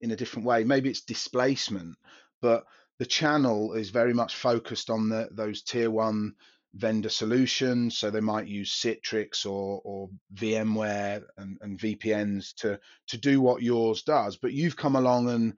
in 0.00 0.10
a 0.10 0.16
different 0.16 0.46
way. 0.46 0.64
Maybe 0.64 0.90
it's 0.90 1.02
displacement, 1.02 1.96
but 2.42 2.64
the 2.98 3.06
channel 3.06 3.74
is 3.74 3.90
very 3.90 4.14
much 4.14 4.36
focused 4.36 4.90
on 4.90 5.08
the, 5.08 5.28
those 5.32 5.62
tier 5.62 5.90
one 5.90 6.34
vendor 6.74 7.08
solutions. 7.08 7.98
So 7.98 8.10
they 8.10 8.20
might 8.20 8.46
use 8.46 8.72
Citrix 8.72 9.46
or, 9.46 9.80
or 9.84 10.08
VMware 10.34 11.22
and, 11.36 11.58
and 11.60 11.78
VPNs 11.78 12.54
to, 12.56 12.78
to 13.08 13.18
do 13.18 13.40
what 13.40 13.62
yours 13.62 14.02
does. 14.02 14.36
But 14.36 14.52
you've 14.52 14.76
come 14.76 14.96
along 14.96 15.28
and 15.30 15.54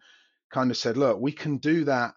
kind 0.53 0.71
of 0.71 0.77
said, 0.77 0.97
look, 0.97 1.21
we 1.21 1.33
can 1.33 1.59
do 1.59 1.85
that 1.85 2.15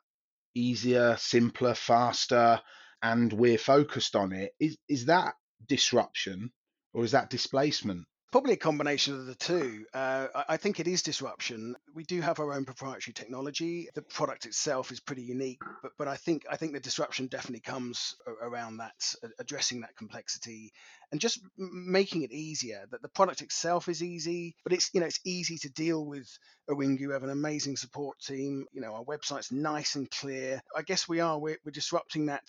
easier, 0.56 1.16
simpler, 1.18 1.74
faster, 1.74 2.60
and 3.02 3.32
we're 3.34 3.58
focused 3.58 4.16
on 4.16 4.32
it. 4.32 4.54
Is 4.60 4.78
is 4.88 5.06
that 5.06 5.34
disruption 5.68 6.52
or 6.94 7.04
is 7.04 7.12
that 7.12 7.30
displacement? 7.30 8.06
Probably 8.32 8.54
a 8.54 8.58
combination 8.58 9.14
of 9.14 9.26
the 9.26 9.36
two. 9.36 9.86
Uh, 9.94 10.28
I 10.48 10.56
think 10.56 10.80
it 10.80 10.88
is 10.88 11.04
disruption. 11.04 11.76
We 11.94 12.06
do 12.06 12.22
have 12.22 12.40
our 12.40 12.54
own 12.54 12.64
proprietary 12.64 13.14
technology. 13.14 13.90
The 13.94 14.04
product 14.04 14.46
itself 14.46 14.90
is 14.90 15.02
pretty 15.02 15.24
unique, 15.24 15.60
but 15.82 15.92
but 15.98 16.08
I 16.08 16.16
think 16.16 16.46
I 16.50 16.56
think 16.56 16.72
the 16.72 16.80
disruption 16.80 17.28
definitely 17.28 17.60
comes 17.60 18.16
around 18.42 18.78
that, 18.78 18.94
addressing 19.38 19.82
that 19.82 19.98
complexity, 19.98 20.72
and 21.12 21.20
just 21.20 21.42
making 21.58 22.22
it 22.22 22.32
easier. 22.32 22.86
That 22.90 23.02
the 23.02 23.10
product 23.10 23.42
itself 23.42 23.90
is 23.90 24.02
easy, 24.02 24.56
but 24.64 24.72
it's 24.72 24.90
you 24.94 25.02
know 25.02 25.08
it's 25.08 25.20
easy 25.26 25.58
to 25.58 25.70
deal 25.70 26.06
with. 26.06 26.30
Awingu 26.70 27.08
we 27.08 27.14
have 27.14 27.24
an 27.24 27.32
amazing 27.32 27.76
support 27.76 28.18
team. 28.20 28.66
You 28.72 28.80
know 28.80 28.94
our 28.94 29.04
website's 29.04 29.52
nice 29.52 29.96
and 29.96 30.10
clear. 30.10 30.62
I 30.74 30.84
guess 30.84 31.06
we 31.06 31.20
are 31.20 31.38
we're, 31.38 31.58
we're 31.66 31.72
disrupting 31.72 32.28
that 32.28 32.44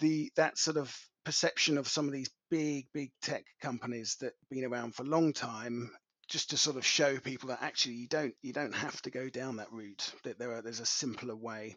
the 0.00 0.32
that 0.34 0.58
sort 0.58 0.78
of 0.78 0.92
perception 1.28 1.76
of 1.76 1.86
some 1.86 2.06
of 2.06 2.12
these 2.14 2.30
big, 2.50 2.86
big 2.94 3.10
tech 3.20 3.44
companies 3.60 4.16
that 4.18 4.32
have 4.40 4.48
been 4.50 4.64
around 4.64 4.94
for 4.94 5.02
a 5.02 5.06
long 5.06 5.34
time, 5.34 5.90
just 6.26 6.48
to 6.48 6.56
sort 6.56 6.78
of 6.78 6.86
show 6.86 7.18
people 7.18 7.50
that 7.50 7.58
actually 7.60 7.96
you 7.96 8.08
don't 8.08 8.32
you 8.40 8.54
don't 8.54 8.74
have 8.74 9.02
to 9.02 9.10
go 9.10 9.28
down 9.28 9.56
that 9.56 9.70
route. 9.70 10.10
That 10.24 10.38
there 10.38 10.52
are, 10.52 10.62
there's 10.62 10.80
a 10.80 10.86
simpler 10.86 11.36
way. 11.36 11.76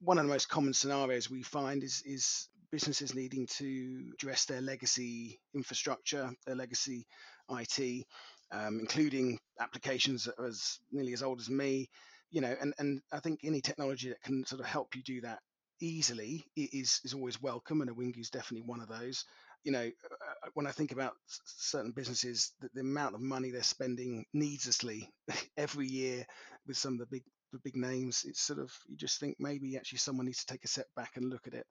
One 0.00 0.16
of 0.16 0.24
the 0.24 0.30
most 0.30 0.48
common 0.48 0.74
scenarios 0.74 1.28
we 1.28 1.42
find 1.42 1.82
is 1.82 2.04
is 2.06 2.48
businesses 2.70 3.16
needing 3.16 3.48
to 3.58 4.12
address 4.14 4.44
their 4.44 4.60
legacy 4.60 5.40
infrastructure, 5.56 6.30
their 6.46 6.54
legacy 6.54 7.04
IT, 7.50 8.06
um, 8.52 8.78
including 8.78 9.40
applications 9.58 10.22
that 10.26 10.38
are 10.38 10.46
as 10.46 10.78
nearly 10.92 11.14
as 11.14 11.24
old 11.24 11.40
as 11.40 11.50
me. 11.50 11.88
You 12.30 12.42
know, 12.42 12.54
and, 12.60 12.72
and 12.78 13.02
I 13.12 13.18
think 13.18 13.40
any 13.42 13.60
technology 13.60 14.10
that 14.10 14.22
can 14.22 14.46
sort 14.46 14.60
of 14.60 14.66
help 14.66 14.94
you 14.94 15.02
do 15.02 15.20
that 15.22 15.40
easily 15.80 16.46
is 16.56 17.00
is 17.04 17.14
always 17.14 17.40
welcome, 17.40 17.80
and 17.80 17.90
Awingu 17.90 18.18
is 18.20 18.30
definitely 18.30 18.66
one 18.66 18.80
of 18.80 18.88
those. 18.88 19.24
You 19.64 19.72
know, 19.72 19.80
uh, 19.80 20.46
uh, 20.46 20.48
when 20.54 20.66
I 20.66 20.72
think 20.72 20.92
about 20.92 21.14
certain 21.44 21.92
businesses, 21.92 22.52
the, 22.60 22.68
the 22.74 22.80
amount 22.82 23.14
of 23.14 23.22
money 23.22 23.50
they're 23.50 23.62
spending 23.62 24.26
needlessly 24.34 25.10
every 25.56 25.86
year 25.86 26.26
with 26.66 26.76
some 26.76 26.94
of 26.94 26.98
the 27.00 27.06
big 27.06 27.22
the 27.52 27.58
big 27.60 27.76
names, 27.76 28.24
it's 28.26 28.40
sort 28.40 28.58
of 28.58 28.72
you 28.88 28.96
just 28.96 29.20
think 29.20 29.36
maybe 29.38 29.76
actually 29.76 29.98
someone 29.98 30.26
needs 30.26 30.44
to 30.44 30.52
take 30.52 30.64
a 30.64 30.68
step 30.68 30.86
back 30.96 31.12
and 31.16 31.30
look 31.30 31.46
at 31.46 31.54
it. 31.54 31.66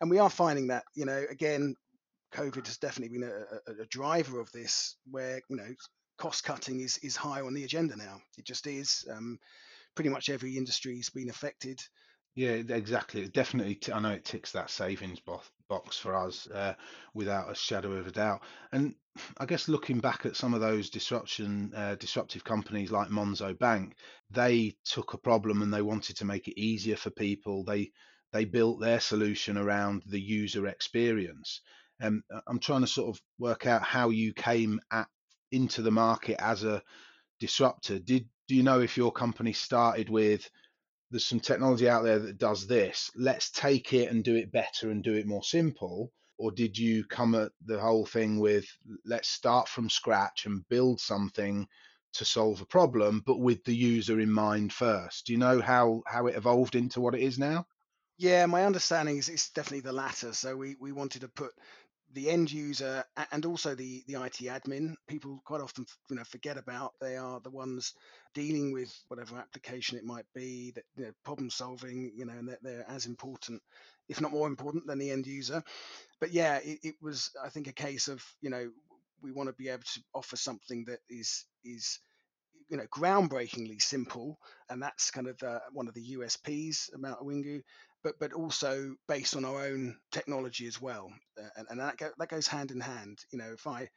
And 0.00 0.10
we 0.10 0.18
are 0.18 0.30
finding 0.30 0.68
that, 0.68 0.84
you 0.94 1.04
know, 1.06 1.24
again, 1.30 1.74
COVID 2.32 2.66
has 2.66 2.78
definitely 2.78 3.18
been 3.18 3.28
a, 3.28 3.70
a, 3.70 3.82
a 3.82 3.86
driver 3.86 4.40
of 4.40 4.50
this, 4.52 4.96
where 5.10 5.40
you 5.48 5.56
know 5.56 5.68
cost 6.18 6.44
cutting 6.44 6.80
is 6.80 6.98
is 6.98 7.16
high 7.16 7.42
on 7.42 7.54
the 7.54 7.64
agenda 7.64 7.96
now. 7.96 8.20
It 8.38 8.44
just 8.44 8.66
is. 8.66 9.04
Um, 9.10 9.38
pretty 9.94 10.10
much 10.10 10.28
every 10.28 10.56
industry 10.56 10.96
has 10.96 11.10
been 11.10 11.28
affected. 11.28 11.80
Yeah, 12.34 12.52
exactly. 12.68 13.28
Definitely, 13.28 13.78
I 13.92 14.00
know 14.00 14.10
it 14.12 14.24
ticks 14.24 14.52
that 14.52 14.70
savings 14.70 15.20
box 15.68 15.98
for 15.98 16.14
us 16.14 16.46
uh, 16.48 16.74
without 17.14 17.50
a 17.50 17.54
shadow 17.54 17.92
of 17.92 18.06
a 18.06 18.10
doubt. 18.12 18.42
And 18.72 18.94
I 19.38 19.44
guess 19.46 19.68
looking 19.68 20.00
back 20.00 20.24
at 20.24 20.36
some 20.36 20.54
of 20.54 20.60
those 20.60 20.88
disruption, 20.90 21.72
uh, 21.74 21.94
disruptive 21.96 22.44
companies 22.44 22.90
like 22.90 23.08
Monzo 23.08 23.58
Bank, 23.58 23.96
they 24.30 24.76
took 24.84 25.12
a 25.12 25.18
problem 25.18 25.60
and 25.62 25.72
they 25.72 25.82
wanted 25.82 26.16
to 26.16 26.24
make 26.24 26.48
it 26.48 26.58
easier 26.60 26.96
for 26.96 27.10
people. 27.10 27.64
They 27.64 27.90
they 28.32 28.46
built 28.46 28.80
their 28.80 29.00
solution 29.00 29.58
around 29.58 30.02
the 30.06 30.20
user 30.20 30.66
experience. 30.66 31.60
And 32.00 32.22
I'm 32.46 32.58
trying 32.58 32.80
to 32.80 32.86
sort 32.86 33.14
of 33.14 33.22
work 33.38 33.66
out 33.66 33.82
how 33.82 34.08
you 34.08 34.32
came 34.32 34.80
at 34.90 35.06
into 35.50 35.82
the 35.82 35.90
market 35.90 36.40
as 36.42 36.64
a 36.64 36.82
disruptor. 37.40 37.98
Did 37.98 38.28
do 38.48 38.54
you 38.54 38.62
know 38.62 38.80
if 38.80 38.96
your 38.96 39.12
company 39.12 39.52
started 39.52 40.08
with 40.08 40.48
there's 41.12 41.26
some 41.26 41.40
technology 41.40 41.88
out 41.88 42.04
there 42.04 42.18
that 42.18 42.38
does 42.38 42.66
this. 42.66 43.10
Let's 43.14 43.50
take 43.50 43.92
it 43.92 44.10
and 44.10 44.24
do 44.24 44.34
it 44.34 44.50
better 44.50 44.90
and 44.90 45.04
do 45.04 45.12
it 45.12 45.26
more 45.26 45.44
simple. 45.44 46.10
Or 46.38 46.50
did 46.50 46.76
you 46.76 47.04
come 47.04 47.34
at 47.34 47.52
the 47.66 47.78
whole 47.78 48.06
thing 48.06 48.40
with 48.40 48.64
let's 49.04 49.28
start 49.28 49.68
from 49.68 49.90
scratch 49.90 50.46
and 50.46 50.66
build 50.68 51.00
something 51.00 51.68
to 52.14 52.24
solve 52.24 52.60
a 52.62 52.66
problem, 52.66 53.22
but 53.26 53.38
with 53.38 53.62
the 53.64 53.76
user 53.76 54.18
in 54.20 54.32
mind 54.32 54.72
first? 54.72 55.26
Do 55.26 55.32
you 55.34 55.38
know 55.38 55.60
how 55.60 56.02
how 56.06 56.26
it 56.26 56.36
evolved 56.36 56.74
into 56.74 57.00
what 57.00 57.14
it 57.14 57.20
is 57.20 57.38
now? 57.38 57.66
Yeah, 58.16 58.46
my 58.46 58.64
understanding 58.64 59.18
is 59.18 59.28
it's 59.28 59.50
definitely 59.50 59.80
the 59.80 59.92
latter. 59.92 60.32
So 60.32 60.56
we, 60.56 60.76
we 60.80 60.92
wanted 60.92 61.20
to 61.20 61.28
put 61.28 61.52
the 62.14 62.30
end 62.30 62.50
user 62.52 63.04
and 63.32 63.46
also 63.46 63.74
the 63.74 64.02
the 64.06 64.14
IT 64.14 64.38
admin. 64.42 64.94
People 65.08 65.40
quite 65.44 65.60
often 65.60 65.86
you 66.10 66.16
know 66.16 66.24
forget 66.24 66.58
about 66.58 66.92
they 67.00 67.16
are 67.16 67.40
the 67.40 67.50
ones 67.50 67.94
dealing 68.34 68.72
with 68.72 68.92
whatever 69.08 69.36
application 69.38 69.98
it 69.98 70.04
might 70.04 70.26
be 70.34 70.72
that 70.74 70.84
you 70.96 71.04
know, 71.06 71.12
problem 71.24 71.50
solving 71.50 72.12
you 72.16 72.24
know 72.24 72.32
and 72.32 72.48
they're, 72.48 72.58
they're, 72.62 72.86
as 72.88 73.06
important 73.06 73.62
if 74.08 74.20
not 74.20 74.32
more 74.32 74.48
important 74.48 74.86
than 74.86 74.98
the 74.98 75.10
end 75.10 75.26
user. 75.26 75.62
But 76.20 76.32
yeah 76.32 76.58
it, 76.62 76.78
it 76.82 76.94
was 77.00 77.30
I 77.42 77.48
think 77.48 77.66
a 77.68 77.72
case 77.72 78.08
of 78.08 78.22
you 78.40 78.50
know 78.50 78.70
we 79.22 79.32
want 79.32 79.48
to 79.48 79.54
be 79.54 79.68
able 79.68 79.84
to 79.84 80.00
offer 80.14 80.36
something 80.36 80.84
that 80.86 81.00
is 81.08 81.44
is 81.64 82.00
you 82.68 82.76
know 82.76 82.86
groundbreakingly 82.86 83.80
simple 83.80 84.38
and 84.70 84.82
that's 84.82 85.10
kind 85.10 85.28
of 85.28 85.38
the, 85.38 85.60
one 85.72 85.88
of 85.88 85.94
the 85.94 86.16
USPs 86.16 86.94
about 86.94 87.20
Awingu 87.22 87.60
but 88.02 88.18
but 88.18 88.32
also 88.32 88.94
based 89.08 89.36
on 89.36 89.44
our 89.44 89.64
own 89.64 89.96
technology 90.10 90.66
as 90.66 90.80
well, 90.80 91.10
uh, 91.38 91.48
and, 91.56 91.66
and 91.70 91.80
that 91.80 91.96
go, 91.96 92.10
that 92.18 92.28
goes 92.28 92.46
hand 92.46 92.70
in 92.70 92.80
hand. 92.80 93.18
You 93.32 93.38
know, 93.38 93.52
if 93.52 93.66
I 93.66 93.88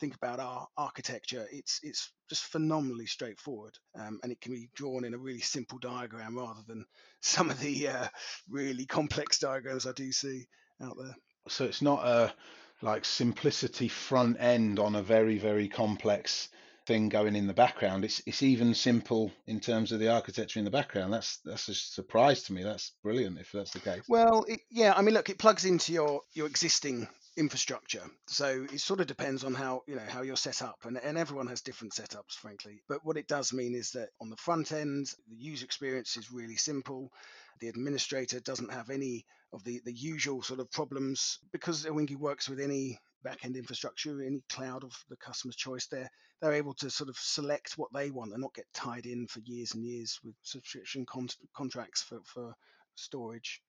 think 0.00 0.14
about 0.14 0.40
our 0.40 0.66
architecture, 0.76 1.46
it's 1.50 1.80
it's 1.82 2.12
just 2.28 2.44
phenomenally 2.44 3.06
straightforward, 3.06 3.76
um, 3.98 4.20
and 4.22 4.32
it 4.32 4.40
can 4.40 4.52
be 4.52 4.68
drawn 4.74 5.04
in 5.04 5.14
a 5.14 5.18
really 5.18 5.40
simple 5.40 5.78
diagram 5.78 6.36
rather 6.36 6.62
than 6.66 6.84
some 7.20 7.50
of 7.50 7.60
the 7.60 7.88
uh, 7.88 8.08
really 8.48 8.86
complex 8.86 9.38
diagrams 9.38 9.86
I 9.86 9.92
do 9.92 10.12
see 10.12 10.46
out 10.82 10.96
there. 10.98 11.14
So 11.48 11.64
it's 11.64 11.82
not 11.82 12.06
a 12.06 12.34
like 12.82 13.04
simplicity 13.04 13.88
front 13.88 14.36
end 14.40 14.78
on 14.78 14.94
a 14.94 15.02
very 15.02 15.38
very 15.38 15.68
complex 15.68 16.48
thing 16.86 17.08
going 17.08 17.36
in 17.36 17.46
the 17.46 17.54
background. 17.54 18.04
It's 18.04 18.22
it's 18.26 18.42
even 18.42 18.74
simple 18.74 19.32
in 19.46 19.60
terms 19.60 19.92
of 19.92 20.00
the 20.00 20.12
architecture 20.12 20.58
in 20.58 20.64
the 20.64 20.70
background. 20.70 21.12
That's 21.12 21.38
that's 21.44 21.68
a 21.68 21.74
surprise 21.74 22.42
to 22.44 22.52
me. 22.52 22.62
That's 22.62 22.92
brilliant 23.02 23.38
if 23.38 23.52
that's 23.52 23.72
the 23.72 23.80
case. 23.80 24.02
Well, 24.08 24.44
it, 24.48 24.60
yeah, 24.70 24.92
I 24.96 25.02
mean, 25.02 25.14
look, 25.14 25.30
it 25.30 25.38
plugs 25.38 25.64
into 25.64 25.92
your 25.92 26.22
your 26.32 26.46
existing 26.46 27.08
infrastructure. 27.36 28.02
So 28.26 28.66
it 28.72 28.80
sort 28.80 29.00
of 29.00 29.06
depends 29.06 29.44
on 29.44 29.54
how 29.54 29.82
you 29.86 29.96
know 29.96 30.02
how 30.08 30.22
you're 30.22 30.36
set 30.36 30.62
up, 30.62 30.84
and, 30.84 30.98
and 30.98 31.18
everyone 31.18 31.46
has 31.48 31.62
different 31.62 31.94
setups, 31.94 32.34
frankly. 32.34 32.82
But 32.88 33.04
what 33.04 33.16
it 33.16 33.28
does 33.28 33.52
mean 33.52 33.74
is 33.74 33.90
that 33.92 34.10
on 34.20 34.30
the 34.30 34.36
front 34.36 34.72
end, 34.72 35.12
the 35.28 35.36
user 35.36 35.64
experience 35.64 36.16
is 36.16 36.32
really 36.32 36.56
simple. 36.56 37.12
The 37.60 37.68
administrator 37.68 38.40
doesn't 38.40 38.72
have 38.72 38.90
any 38.90 39.26
of 39.52 39.62
the, 39.64 39.80
the 39.84 39.92
usual 39.92 40.42
sort 40.42 40.58
of 40.60 40.70
problems 40.70 41.38
because 41.52 41.84
Awingu 41.84 42.16
works 42.16 42.48
with 42.48 42.60
any 42.60 42.98
backend 43.24 43.56
infrastructure, 43.56 44.22
any 44.22 44.42
cloud 44.48 44.84
of 44.84 44.92
the 45.08 45.16
customer's 45.16 45.56
choice, 45.56 45.86
they're 45.86 46.10
they're 46.40 46.52
able 46.52 46.74
to 46.74 46.90
sort 46.90 47.08
of 47.08 47.16
select 47.16 47.78
what 47.78 47.92
they 47.94 48.10
want 48.10 48.32
and 48.32 48.42
not 48.42 48.54
get 48.54 48.66
tied 48.74 49.06
in 49.06 49.26
for 49.26 49.40
years 49.40 49.74
and 49.74 49.84
years 49.84 50.20
with 50.22 50.34
subscription 50.42 51.06
con- 51.06 51.28
contracts 51.56 52.02
for, 52.02 52.20
for 52.24 52.54
storage. 52.96 53.62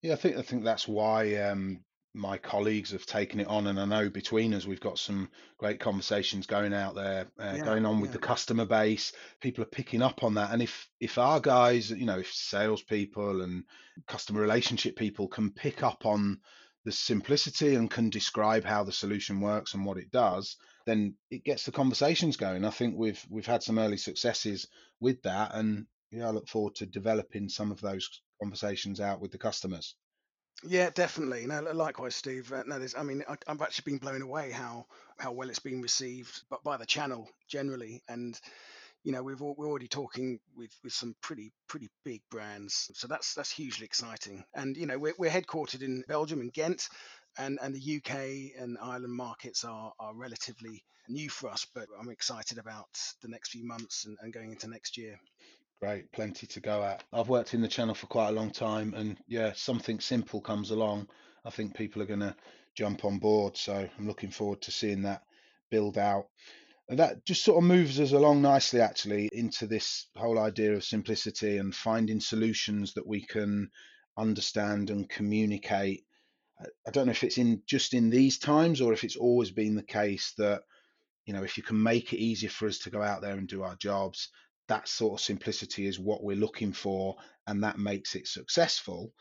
Yeah, 0.00 0.14
I 0.14 0.16
think 0.16 0.36
I 0.36 0.42
think 0.42 0.64
that's 0.64 0.88
why 0.88 1.36
um, 1.36 1.84
my 2.14 2.38
colleagues 2.38 2.90
have 2.90 3.06
taken 3.06 3.40
it 3.40 3.46
on, 3.46 3.66
and 3.68 3.78
I 3.78 3.84
know 3.84 4.10
between 4.10 4.52
us 4.52 4.66
we've 4.66 4.80
got 4.80 4.98
some 4.98 5.30
great 5.58 5.80
conversations 5.80 6.46
going 6.46 6.74
out 6.74 6.94
there, 6.94 7.26
uh, 7.38 7.54
yeah, 7.56 7.64
going 7.64 7.86
on 7.86 8.00
with 8.00 8.12
the 8.12 8.18
customer 8.18 8.66
base. 8.66 9.12
People 9.40 9.62
are 9.62 9.68
picking 9.68 10.02
up 10.02 10.24
on 10.24 10.34
that, 10.34 10.50
and 10.52 10.60
if 10.60 10.88
if 11.00 11.18
our 11.18 11.40
guys, 11.40 11.90
you 11.90 12.06
know, 12.06 12.18
if 12.18 12.32
salespeople 12.32 13.42
and 13.42 13.64
customer 14.06 14.40
relationship 14.40 14.96
people 14.96 15.28
can 15.28 15.50
pick 15.50 15.82
up 15.82 16.04
on 16.04 16.40
the 16.84 16.92
simplicity 16.92 17.74
and 17.74 17.90
can 17.90 18.10
describe 18.10 18.64
how 18.64 18.82
the 18.84 18.92
solution 18.92 19.40
works 19.40 19.74
and 19.74 19.84
what 19.84 19.98
it 19.98 20.10
does, 20.10 20.56
then 20.86 21.14
it 21.30 21.44
gets 21.44 21.64
the 21.64 21.72
conversations 21.72 22.36
going. 22.36 22.64
I 22.64 22.70
think 22.70 22.96
we've 22.96 23.24
we've 23.30 23.46
had 23.46 23.62
some 23.62 23.78
early 23.78 23.96
successes 23.96 24.66
with 25.00 25.22
that, 25.22 25.54
and 25.54 25.86
yeah, 26.10 26.28
I 26.28 26.30
look 26.30 26.48
forward 26.48 26.74
to 26.76 26.86
developing 26.86 27.48
some 27.48 27.70
of 27.70 27.80
those 27.80 28.22
conversations 28.40 29.00
out 29.00 29.20
with 29.20 29.30
the 29.30 29.38
customers. 29.38 29.94
Yeah, 30.64 30.90
definitely. 30.90 31.46
No, 31.46 31.60
likewise, 31.60 32.14
Steve. 32.14 32.52
Uh, 32.52 32.62
no, 32.66 32.78
there's, 32.78 32.94
I 32.94 33.02
mean, 33.02 33.24
I, 33.28 33.36
I've 33.48 33.62
actually 33.62 33.92
been 33.92 33.98
blown 33.98 34.22
away 34.22 34.50
how 34.50 34.86
how 35.18 35.32
well 35.32 35.50
it's 35.50 35.58
been 35.58 35.82
received, 35.82 36.42
but 36.50 36.62
by 36.62 36.76
the 36.76 36.86
channel 36.86 37.28
generally, 37.48 38.02
and 38.08 38.38
you 39.04 39.12
know 39.12 39.22
we've 39.22 39.40
we're 39.40 39.68
already 39.68 39.88
talking 39.88 40.38
with 40.56 40.70
with 40.84 40.92
some 40.92 41.14
pretty 41.20 41.52
pretty 41.68 41.88
big 42.04 42.22
brands 42.30 42.90
so 42.94 43.06
that's 43.06 43.34
that's 43.34 43.50
hugely 43.50 43.84
exciting. 43.84 44.44
And 44.54 44.76
you 44.76 44.86
know 44.86 44.98
we're, 44.98 45.14
we're 45.18 45.30
headquartered 45.30 45.82
in 45.82 46.04
belgium 46.08 46.40
and 46.40 46.52
ghent 46.52 46.88
and 47.38 47.58
and 47.62 47.74
the 47.74 47.96
uk 47.96 48.14
and 48.14 48.76
ireland 48.80 49.14
markets 49.14 49.64
are 49.64 49.92
are 49.98 50.14
relatively 50.14 50.84
new 51.08 51.28
for 51.28 51.50
us 51.50 51.66
but 51.74 51.86
i'm 51.98 52.10
excited 52.10 52.58
about 52.58 52.88
the 53.22 53.28
next 53.28 53.50
few 53.50 53.66
months 53.66 54.04
and, 54.04 54.16
and 54.20 54.32
going 54.32 54.50
into 54.50 54.68
next 54.68 54.96
year. 54.96 55.18
Great 55.80 56.12
plenty 56.12 56.46
to 56.46 56.60
go 56.60 56.84
at. 56.84 57.02
I've 57.12 57.28
worked 57.28 57.54
in 57.54 57.60
the 57.60 57.66
channel 57.66 57.94
for 57.96 58.06
quite 58.06 58.28
a 58.28 58.32
long 58.32 58.50
time 58.52 58.94
and 58.94 59.18
yeah 59.26 59.52
something 59.54 59.98
simple 59.98 60.40
comes 60.40 60.70
along 60.70 61.08
i 61.44 61.50
think 61.50 61.74
people 61.74 62.00
are 62.02 62.06
going 62.06 62.20
to 62.20 62.36
jump 62.74 63.04
on 63.04 63.18
board 63.18 63.56
so 63.56 63.88
i'm 63.98 64.06
looking 64.06 64.30
forward 64.30 64.62
to 64.62 64.70
seeing 64.70 65.02
that 65.02 65.22
build 65.70 65.98
out 65.98 66.26
that 66.88 67.24
just 67.24 67.44
sort 67.44 67.58
of 67.58 67.68
moves 67.68 67.98
us 68.00 68.12
along 68.12 68.42
nicely, 68.42 68.80
actually, 68.80 69.28
into 69.32 69.66
this 69.66 70.06
whole 70.16 70.38
idea 70.38 70.74
of 70.74 70.84
simplicity 70.84 71.58
and 71.58 71.74
finding 71.74 72.20
solutions 72.20 72.94
that 72.94 73.06
we 73.06 73.24
can 73.24 73.70
understand 74.16 74.90
and 74.90 75.08
communicate. 75.08 76.04
I 76.86 76.90
don't 76.90 77.06
know 77.06 77.12
if 77.12 77.24
it's 77.24 77.38
in 77.38 77.62
just 77.66 77.94
in 77.94 78.10
these 78.10 78.38
times 78.38 78.80
or 78.80 78.92
if 78.92 79.04
it's 79.04 79.16
always 79.16 79.50
been 79.50 79.74
the 79.74 79.82
case 79.82 80.32
that 80.38 80.62
you 81.24 81.32
know 81.32 81.42
if 81.42 81.56
you 81.56 81.62
can 81.62 81.82
make 81.82 82.12
it 82.12 82.18
easier 82.20 82.50
for 82.50 82.68
us 82.68 82.78
to 82.80 82.90
go 82.90 83.02
out 83.02 83.22
there 83.22 83.34
and 83.34 83.48
do 83.48 83.62
our 83.62 83.76
jobs, 83.76 84.28
that 84.68 84.88
sort 84.88 85.20
of 85.20 85.24
simplicity 85.24 85.86
is 85.86 85.98
what 85.98 86.22
we're 86.22 86.36
looking 86.36 86.72
for, 86.72 87.16
and 87.46 87.64
that 87.64 87.78
makes 87.78 88.14
it 88.14 88.28
successful. 88.28 89.12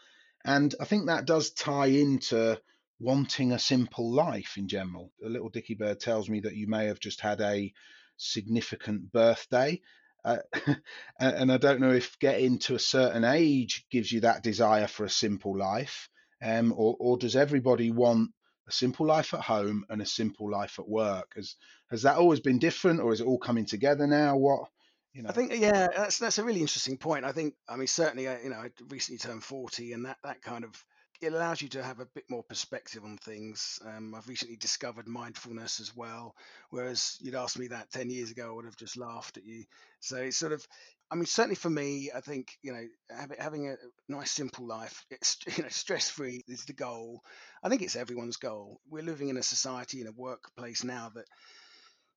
And 0.43 0.73
I 0.79 0.85
think 0.85 1.07
that 1.07 1.25
does 1.25 1.51
tie 1.51 1.87
into 1.87 2.59
wanting 3.01 3.51
a 3.51 3.59
simple 3.59 4.13
life 4.13 4.57
in 4.57 4.67
general. 4.67 5.11
A 5.25 5.29
little 5.29 5.49
Dicky 5.49 5.73
Bird 5.73 5.99
tells 5.99 6.29
me 6.29 6.41
that 6.41 6.55
you 6.55 6.67
may 6.67 6.85
have 6.85 6.99
just 6.99 7.19
had 7.19 7.41
a 7.41 7.73
significant 8.17 9.11
birthday. 9.11 9.81
Uh, 10.23 10.37
and 11.19 11.51
I 11.51 11.57
don't 11.57 11.81
know 11.81 11.91
if 11.91 12.19
getting 12.19 12.59
to 12.59 12.75
a 12.75 12.79
certain 12.79 13.23
age 13.23 13.85
gives 13.89 14.11
you 14.11 14.21
that 14.21 14.43
desire 14.43 14.87
for 14.87 15.03
a 15.03 15.09
simple 15.09 15.57
life, 15.57 16.09
um, 16.43 16.73
or, 16.77 16.95
or 16.99 17.17
does 17.17 17.35
everybody 17.35 17.89
want 17.89 18.29
a 18.67 18.71
simple 18.71 19.07
life 19.07 19.33
at 19.33 19.41
home 19.41 19.83
and 19.89 19.99
a 19.99 20.05
simple 20.05 20.51
life 20.51 20.77
at 20.77 20.87
work? 20.87 21.31
Has 21.35 21.55
has 21.89 22.03
that 22.03 22.17
always 22.17 22.39
been 22.39 22.59
different, 22.59 22.99
or 22.99 23.13
is 23.13 23.21
it 23.21 23.25
all 23.25 23.39
coming 23.39 23.65
together 23.65 24.05
now? 24.05 24.37
What 24.37 24.69
you 25.13 25.23
know? 25.23 25.29
I 25.29 25.33
think 25.33 25.53
yeah, 25.55 25.87
that's 25.95 26.19
that's 26.19 26.37
a 26.37 26.43
really 26.43 26.61
interesting 26.61 26.97
point. 26.97 27.25
I 27.25 27.31
think 27.31 27.55
I 27.67 27.75
mean 27.77 27.87
certainly 27.87 28.27
uh, 28.27 28.37
you 28.43 28.51
know 28.51 28.57
I 28.57 28.69
recently 28.89 29.17
turned 29.17 29.43
forty, 29.43 29.93
and 29.93 30.05
that 30.05 30.17
that 30.23 30.43
kind 30.43 30.63
of 30.63 30.71
it 31.21 31.33
allows 31.33 31.61
you 31.61 31.69
to 31.69 31.83
have 31.83 31.99
a 31.99 32.07
bit 32.07 32.23
more 32.29 32.43
perspective 32.43 33.03
on 33.03 33.17
things. 33.17 33.79
Um, 33.85 34.15
I've 34.15 34.27
recently 34.27 34.55
discovered 34.55 35.07
mindfulness 35.07 35.79
as 35.79 35.95
well, 35.95 36.35
whereas 36.71 37.17
you'd 37.21 37.35
asked 37.35 37.59
me 37.59 37.67
that 37.67 37.91
10 37.91 38.09
years 38.09 38.31
ago, 38.31 38.49
I 38.49 38.55
would 38.55 38.65
have 38.65 38.75
just 38.75 38.97
laughed 38.97 39.37
at 39.37 39.45
you. 39.45 39.65
So 39.99 40.17
it's 40.17 40.37
sort 40.37 40.51
of, 40.51 40.65
I 41.11 41.15
mean, 41.15 41.27
certainly 41.27 41.55
for 41.55 41.69
me, 41.69 42.09
I 42.15 42.21
think, 42.21 42.57
you 42.63 42.73
know, 42.73 42.85
having 43.37 43.69
a 43.69 43.75
nice, 44.09 44.31
simple 44.31 44.65
life, 44.65 45.05
it's, 45.11 45.37
you 45.57 45.63
know, 45.63 45.69
stress 45.69 46.09
free 46.09 46.43
is 46.47 46.65
the 46.65 46.73
goal. 46.73 47.21
I 47.63 47.69
think 47.69 47.83
it's 47.83 47.95
everyone's 47.95 48.37
goal. 48.37 48.79
We're 48.89 49.03
living 49.03 49.29
in 49.29 49.37
a 49.37 49.43
society, 49.43 50.01
in 50.01 50.07
a 50.07 50.11
workplace 50.11 50.83
now 50.83 51.11
that, 51.13 51.25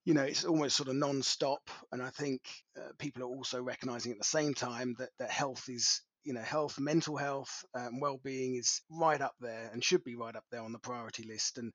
you 0.07 0.15
know, 0.15 0.23
it's 0.23 0.45
almost 0.45 0.77
sort 0.77 0.89
of 0.89 0.97
non-stop, 0.97 1.71
and 1.93 2.03
I 2.03 2.11
think 2.11 2.43
uh, 2.79 2.91
people 2.99 3.23
are 3.23 3.37
also 3.37 3.63
recognizing 3.63 4.13
at 4.13 4.19
the 4.19 4.25
same 4.25 4.53
time 4.53 4.95
that 4.99 5.09
that 5.19 5.31
health 5.31 5.69
is 5.69 6.03
you 6.25 6.33
know, 6.33 6.41
health, 6.41 6.79
mental 6.79 7.17
health, 7.17 7.65
um, 7.75 8.01
well-being 8.01 8.57
is 8.57 8.83
right 8.91 9.21
up 9.21 9.35
there 9.41 9.71
and 9.73 9.85
should 9.85 10.05
be 10.05 10.17
right 10.17 10.35
up 10.35 10.45
there 10.51 10.63
on 10.63 10.73
the 10.73 10.79
priority 10.79 11.25
list. 11.25 11.59
And 11.59 11.73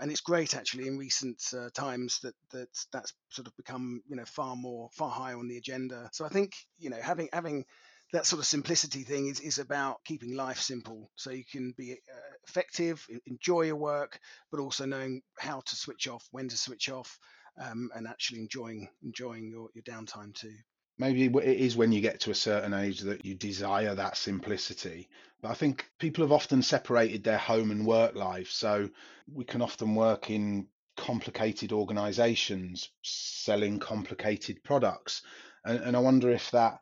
and 0.00 0.10
it's 0.10 0.20
great 0.20 0.54
actually 0.54 0.86
in 0.86 0.98
recent 0.98 1.42
uh, 1.56 1.68
times 1.74 2.20
that 2.22 2.34
that 2.52 2.68
that's 2.92 3.12
sort 3.30 3.48
of 3.48 3.56
become 3.56 4.02
you 4.08 4.16
know 4.16 4.24
far 4.24 4.56
more 4.56 4.88
far 4.92 5.10
higher 5.10 5.36
on 5.36 5.48
the 5.48 5.56
agenda. 5.56 6.08
So 6.12 6.24
I 6.24 6.28
think 6.28 6.52
you 6.78 6.90
know 6.90 7.00
having 7.00 7.28
having 7.32 7.64
that 8.12 8.26
sort 8.26 8.40
of 8.40 8.46
simplicity 8.46 9.04
thing 9.04 9.28
is, 9.28 9.40
is 9.40 9.58
about 9.58 10.04
keeping 10.04 10.34
life 10.34 10.60
simple 10.60 11.10
so 11.14 11.30
you 11.30 11.44
can 11.44 11.72
be 11.76 11.92
uh, 11.92 12.34
effective 12.48 13.06
enjoy 13.26 13.62
your 13.62 13.76
work 13.76 14.18
but 14.50 14.58
also 14.60 14.84
knowing 14.84 15.22
how 15.38 15.60
to 15.60 15.76
switch 15.76 16.08
off 16.08 16.26
when 16.32 16.48
to 16.48 16.56
switch 16.56 16.88
off 16.88 17.18
um, 17.60 17.88
and 17.94 18.08
actually 18.08 18.40
enjoying 18.40 18.88
enjoying 19.04 19.48
your, 19.48 19.68
your 19.74 19.84
downtime 19.84 20.34
too 20.34 20.56
maybe 21.00 21.24
it 21.24 21.60
is 21.60 21.78
when 21.78 21.92
you 21.92 22.02
get 22.02 22.20
to 22.20 22.30
a 22.30 22.34
certain 22.34 22.74
age 22.74 23.00
that 23.00 23.24
you 23.24 23.34
desire 23.34 23.94
that 23.94 24.18
simplicity. 24.18 25.08
But 25.40 25.48
I 25.48 25.54
think 25.54 25.88
people 25.98 26.22
have 26.22 26.30
often 26.30 26.60
separated 26.60 27.24
their 27.24 27.38
home 27.38 27.70
and 27.70 27.86
work 27.86 28.14
life. 28.14 28.50
So 28.50 28.90
we 29.32 29.46
can 29.46 29.62
often 29.62 29.94
work 29.94 30.28
in 30.28 30.66
complicated 30.98 31.72
organizations 31.72 32.90
selling 33.02 33.78
complicated 33.78 34.62
products. 34.62 35.22
And, 35.64 35.78
and 35.78 35.96
I 35.96 36.00
wonder 36.00 36.30
if 36.30 36.50
that 36.50 36.80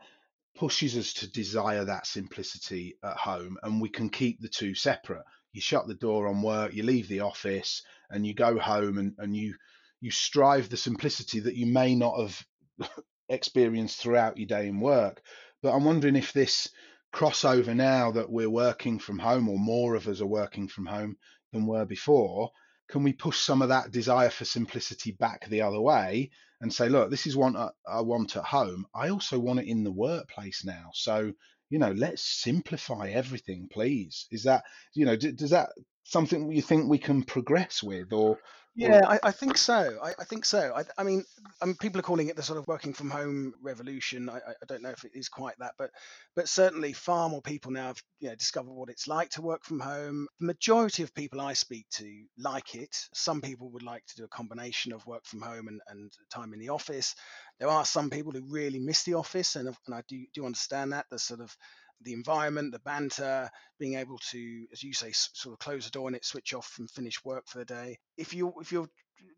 pushes 0.56 0.96
us 0.96 1.12
to 1.12 1.30
desire 1.30 1.84
that 1.84 2.04
simplicity 2.04 2.98
at 3.04 3.16
home 3.16 3.56
and 3.62 3.80
we 3.80 3.88
can 3.88 4.10
keep 4.10 4.40
the 4.40 4.48
two 4.48 4.74
separate. 4.74 5.22
You 5.52 5.60
shut 5.60 5.86
the 5.86 5.94
door 5.94 6.26
on 6.26 6.42
work, 6.42 6.74
you 6.74 6.82
leave 6.82 7.06
the 7.06 7.20
office, 7.20 7.84
and 8.10 8.26
you 8.26 8.34
go 8.34 8.58
home 8.58 8.98
and, 8.98 9.14
and 9.18 9.36
you 9.36 9.54
you 10.00 10.10
strive 10.10 10.68
the 10.68 10.76
simplicity 10.76 11.40
that 11.40 11.56
you 11.56 11.66
may 11.66 11.94
not 11.94 12.18
have 12.20 12.46
experience 13.28 13.96
throughout 13.96 14.38
your 14.38 14.46
day 14.46 14.68
in 14.68 14.80
work. 14.80 15.22
But 15.62 15.74
I'm 15.74 15.84
wondering 15.84 16.16
if 16.16 16.32
this 16.32 16.68
crossover 17.14 17.74
now 17.74 18.12
that 18.12 18.30
we're 18.30 18.50
working 18.50 18.98
from 18.98 19.18
home, 19.18 19.48
or 19.48 19.58
more 19.58 19.94
of 19.94 20.08
us 20.08 20.20
are 20.20 20.26
working 20.26 20.68
from 20.68 20.86
home 20.86 21.16
than 21.52 21.66
were 21.66 21.84
before, 21.84 22.50
can 22.88 23.02
we 23.02 23.12
push 23.12 23.38
some 23.38 23.62
of 23.62 23.68
that 23.68 23.90
desire 23.90 24.30
for 24.30 24.44
simplicity 24.44 25.12
back 25.12 25.48
the 25.48 25.62
other 25.62 25.80
way 25.80 26.30
and 26.60 26.72
say, 26.72 26.88
look, 26.88 27.10
this 27.10 27.26
is 27.26 27.36
what 27.36 27.54
I 27.86 28.00
want 28.00 28.36
at 28.36 28.44
home. 28.44 28.86
I 28.94 29.10
also 29.10 29.38
want 29.38 29.60
it 29.60 29.66
in 29.66 29.84
the 29.84 29.92
workplace 29.92 30.64
now. 30.64 30.90
So, 30.94 31.32
you 31.70 31.78
know, 31.78 31.92
let's 31.92 32.22
simplify 32.22 33.10
everything, 33.10 33.68
please. 33.70 34.26
Is 34.30 34.44
that, 34.44 34.64
you 34.94 35.04
know, 35.04 35.16
does 35.16 35.50
that 35.50 35.70
something 36.08 36.50
you 36.50 36.62
think 36.62 36.88
we 36.88 36.98
can 36.98 37.22
progress 37.22 37.82
with 37.82 38.12
or 38.12 38.38
yeah, 38.78 39.00
I, 39.08 39.18
I, 39.24 39.30
think 39.32 39.56
so. 39.56 39.98
I, 40.00 40.10
I 40.20 40.24
think 40.24 40.44
so. 40.44 40.72
I, 40.72 40.84
I, 40.96 41.02
mean, 41.02 41.24
I 41.60 41.66
mean, 41.66 41.74
people 41.74 41.98
are 41.98 42.04
calling 42.04 42.28
it 42.28 42.36
the 42.36 42.44
sort 42.44 42.60
of 42.60 42.68
working 42.68 42.92
from 42.92 43.10
home 43.10 43.52
revolution. 43.60 44.30
I, 44.30 44.38
don't 44.68 44.82
know 44.82 44.90
if 44.90 45.04
it 45.04 45.10
is 45.14 45.28
quite 45.28 45.58
that, 45.58 45.72
but 45.76 45.90
but 46.36 46.48
certainly 46.48 46.92
far 46.92 47.28
more 47.28 47.42
people 47.42 47.72
now 47.72 47.88
have 47.88 48.00
you 48.20 48.28
know, 48.28 48.36
discovered 48.36 48.70
what 48.70 48.88
it's 48.88 49.08
like 49.08 49.30
to 49.30 49.42
work 49.42 49.64
from 49.64 49.80
home. 49.80 50.28
The 50.38 50.46
majority 50.46 51.02
of 51.02 51.12
people 51.12 51.40
I 51.40 51.54
speak 51.54 51.86
to 51.94 52.08
like 52.38 52.76
it. 52.76 52.96
Some 53.12 53.40
people 53.40 53.68
would 53.72 53.82
like 53.82 54.06
to 54.06 54.16
do 54.16 54.24
a 54.24 54.28
combination 54.28 54.92
of 54.92 55.04
work 55.06 55.26
from 55.26 55.42
home 55.42 55.66
and, 55.66 55.80
and 55.88 56.12
time 56.32 56.52
in 56.52 56.60
the 56.60 56.68
office. 56.68 57.16
There 57.58 57.68
are 57.68 57.84
some 57.84 58.10
people 58.10 58.30
who 58.30 58.44
really 58.48 58.78
miss 58.78 59.02
the 59.02 59.14
office, 59.14 59.56
and, 59.56 59.66
and 59.66 59.94
I 59.94 60.02
do 60.06 60.24
do 60.32 60.46
understand 60.46 60.92
that. 60.92 61.06
The 61.10 61.18
sort 61.18 61.40
of 61.40 61.56
the 62.02 62.12
environment, 62.12 62.72
the 62.72 62.78
banter, 62.80 63.50
being 63.78 63.94
able 63.94 64.18
to, 64.30 64.66
as 64.72 64.82
you 64.82 64.92
say, 64.92 65.12
sort 65.12 65.52
of 65.52 65.58
close 65.58 65.84
the 65.84 65.90
door 65.90 66.08
and 66.08 66.16
it 66.16 66.24
switch 66.24 66.54
off 66.54 66.76
and 66.78 66.90
finish 66.90 67.24
work 67.24 67.44
for 67.46 67.58
the 67.58 67.64
day. 67.64 67.98
If 68.16 68.34
you 68.34 68.54
if 68.60 68.72
you're 68.72 68.88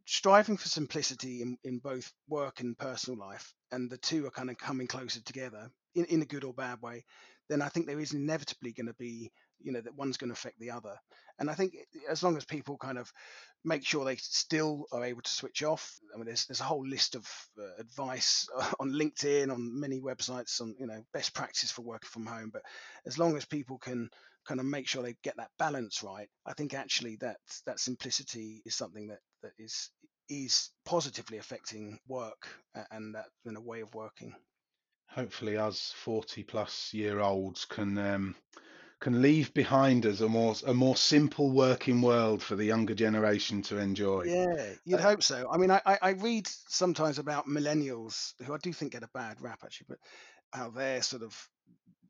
striving 0.07 0.57
for 0.57 0.69
simplicity 0.69 1.43
in, 1.43 1.57
in 1.65 1.79
both 1.79 2.13
work 2.29 2.61
and 2.61 2.77
personal 2.77 3.19
life, 3.19 3.55
and 3.73 3.91
the 3.91 3.99
two 3.99 4.27
are 4.27 4.31
kind 4.31 4.51
of 4.51 4.59
coming 4.59 4.87
closer 4.87 5.21
together 5.23 5.71
in, 5.95 6.05
in 6.07 6.23
a 6.23 6.27
good 6.27 6.45
or 6.45 6.53
bad 6.53 6.81
way, 6.83 7.05
then 7.49 7.63
I 7.63 7.69
think 7.69 7.87
there 7.87 8.01
is 8.01 8.13
inevitably 8.13 8.73
going 8.73 8.87
to 8.87 8.95
be, 8.95 9.31
you 9.63 9.73
know, 9.73 9.81
that 9.81 9.97
one's 9.97 10.17
going 10.17 10.31
to 10.31 10.35
affect 10.35 10.59
the 10.59 10.71
other. 10.71 10.97
And 11.39 11.51
I 11.51 11.55
think 11.55 11.75
as 12.09 12.23
long 12.23 12.37
as 12.37 12.45
people 12.45 12.77
kind 12.77 12.99
of 12.99 13.13
make 13.65 13.85
sure 13.85 14.05
they 14.05 14.17
still 14.17 14.87
are 14.93 15.05
able 15.05 15.23
to 15.23 15.31
switch 15.31 15.63
off. 15.63 15.99
I 16.15 16.17
mean, 16.17 16.27
there's 16.27 16.47
there's 16.47 16.61
a 16.61 16.65
whole 16.65 16.87
list 16.87 17.15
of 17.15 17.29
uh, 17.59 17.81
advice 17.81 18.49
on 18.81 18.93
LinkedIn, 18.93 19.51
on 19.53 19.81
many 19.81 20.01
websites, 20.01 20.61
on 20.61 20.75
you 20.79 20.87
know 20.87 21.03
best 21.13 21.35
practice 21.35 21.71
for 21.71 21.83
working 21.83 22.09
from 22.09 22.27
home. 22.27 22.51
But 22.53 22.63
as 23.07 23.19
long 23.19 23.37
as 23.37 23.45
people 23.45 23.79
can 23.79 24.11
kind 24.47 24.61
of 24.61 24.67
make 24.67 24.89
sure 24.89 25.03
they 25.03 25.17
get 25.23 25.37
that 25.37 25.51
balance 25.59 26.03
right, 26.03 26.29
I 26.47 26.55
think 26.55 26.75
actually 26.75 27.17
that 27.17 27.39
that 27.67 27.81
simplicity 27.81 28.63
is 28.65 28.75
something 28.75 29.09
that 29.09 29.21
that 29.43 29.53
is 29.59 29.91
is 30.29 30.71
positively 30.85 31.39
affecting 31.39 31.99
work 32.07 32.49
and 32.93 33.15
that 33.17 33.27
you 33.45 33.53
know, 33.53 33.61
way 33.61 33.81
of 33.81 33.95
working. 33.95 34.35
Hopefully, 35.09 35.57
us 35.57 35.93
forty 35.97 36.45
plus 36.45 36.95
year 36.95 37.21
olds 37.21 37.65
can. 37.65 37.99
Um 37.99 38.37
can 39.01 39.23
leave 39.23 39.53
behind 39.55 40.07
us 40.07 40.21
a 40.21 40.29
more 40.29 40.55
a 40.67 40.75
more 40.75 40.97
simple 40.97 41.51
working 41.51 42.03
world 42.03 42.43
for 42.43 42.57
the 42.57 42.65
younger 42.65 42.95
generation 42.95 43.63
to 43.63 43.79
enjoy. 43.79 44.25
Yeah, 44.25 44.75
you'd 44.85 45.01
uh, 45.01 45.03
hope 45.03 45.23
so. 45.23 45.51
I 45.51 45.57
mean, 45.57 45.71
I, 45.71 45.81
I 45.87 46.11
read 46.11 46.47
sometimes 46.47 47.19
about 47.19 47.47
millennials 47.47 48.35
who 48.45 48.53
I 48.53 48.59
do 48.59 48.73
think 48.73 48.93
get 48.93 49.03
a 49.03 49.09
bad 49.15 49.41
rap 49.41 49.61
actually, 49.65 49.87
but 49.89 49.99
how 50.53 50.71
they're 50.71 51.03
sort 51.03 51.23
of 51.23 51.49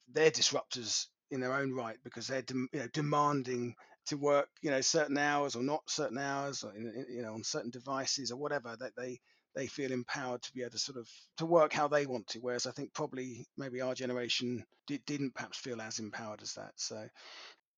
they're 0.09 0.31
disruptors 0.31 1.07
in 1.31 1.40
their 1.40 1.55
own 1.55 1.72
right 1.72 1.98
because 2.03 2.26
they're 2.26 2.42
de- 2.42 2.55
you 2.72 2.81
know 2.81 2.88
demanding 2.88 3.74
to 4.07 4.16
work 4.16 4.48
you 4.62 4.70
know 4.70 4.81
certain 4.81 5.18
hours 5.18 5.55
or 5.55 5.62
not 5.62 5.88
certain 5.88 6.18
hours 6.18 6.64
or 6.64 6.74
in, 6.74 7.07
you 7.09 7.22
know 7.22 7.35
on 7.35 7.44
certain 7.44 7.70
devices 7.70 8.33
or 8.33 8.37
whatever 8.37 8.76
that 8.76 8.96
they 8.96 9.20
they 9.54 9.66
feel 9.66 9.92
empowered 9.92 10.42
to 10.42 10.52
be 10.52 10.62
able 10.62 10.70
to 10.70 10.78
sort 10.78 10.98
of 10.98 11.08
to 11.36 11.46
work 11.46 11.72
how 11.72 11.88
they 11.88 12.06
want 12.06 12.26
to 12.26 12.38
whereas 12.38 12.66
i 12.66 12.70
think 12.70 12.92
probably 12.92 13.46
maybe 13.56 13.80
our 13.80 13.94
generation 13.94 14.64
did, 14.86 15.04
didn't 15.06 15.34
perhaps 15.34 15.58
feel 15.58 15.80
as 15.80 15.98
empowered 15.98 16.42
as 16.42 16.54
that 16.54 16.72
so. 16.76 17.06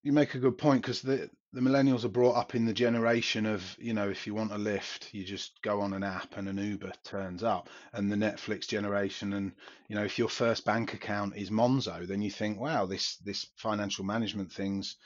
You 0.04 0.12
make 0.12 0.34
a 0.34 0.40
good 0.40 0.58
point 0.58 0.82
because 0.82 1.00
the 1.00 1.30
the 1.52 1.60
millennials 1.60 2.04
are 2.04 2.08
brought 2.08 2.34
up 2.34 2.56
in 2.56 2.64
the 2.64 2.72
generation 2.72 3.46
of 3.46 3.76
you 3.78 3.92
know 3.92 4.08
if 4.08 4.26
you 4.26 4.34
want 4.34 4.50
a 4.50 4.58
lift 4.58 5.14
you 5.14 5.22
just 5.22 5.62
go 5.62 5.80
on 5.80 5.92
an 5.92 6.02
app 6.02 6.36
and 6.36 6.48
an 6.48 6.58
uber 6.58 6.90
turns 7.04 7.44
up 7.44 7.68
and 7.92 8.10
the 8.10 8.16
netflix 8.16 8.66
generation 8.66 9.32
and 9.34 9.52
you 9.88 9.94
know 9.94 10.02
if 10.02 10.18
your 10.18 10.28
first 10.28 10.64
bank 10.64 10.92
account 10.92 11.36
is 11.36 11.50
monzo 11.50 12.04
then 12.04 12.20
you 12.20 12.32
think 12.32 12.58
wow 12.58 12.84
this 12.84 13.16
this 13.18 13.46
financial 13.54 14.04
management 14.04 14.50
thing's 14.50 14.96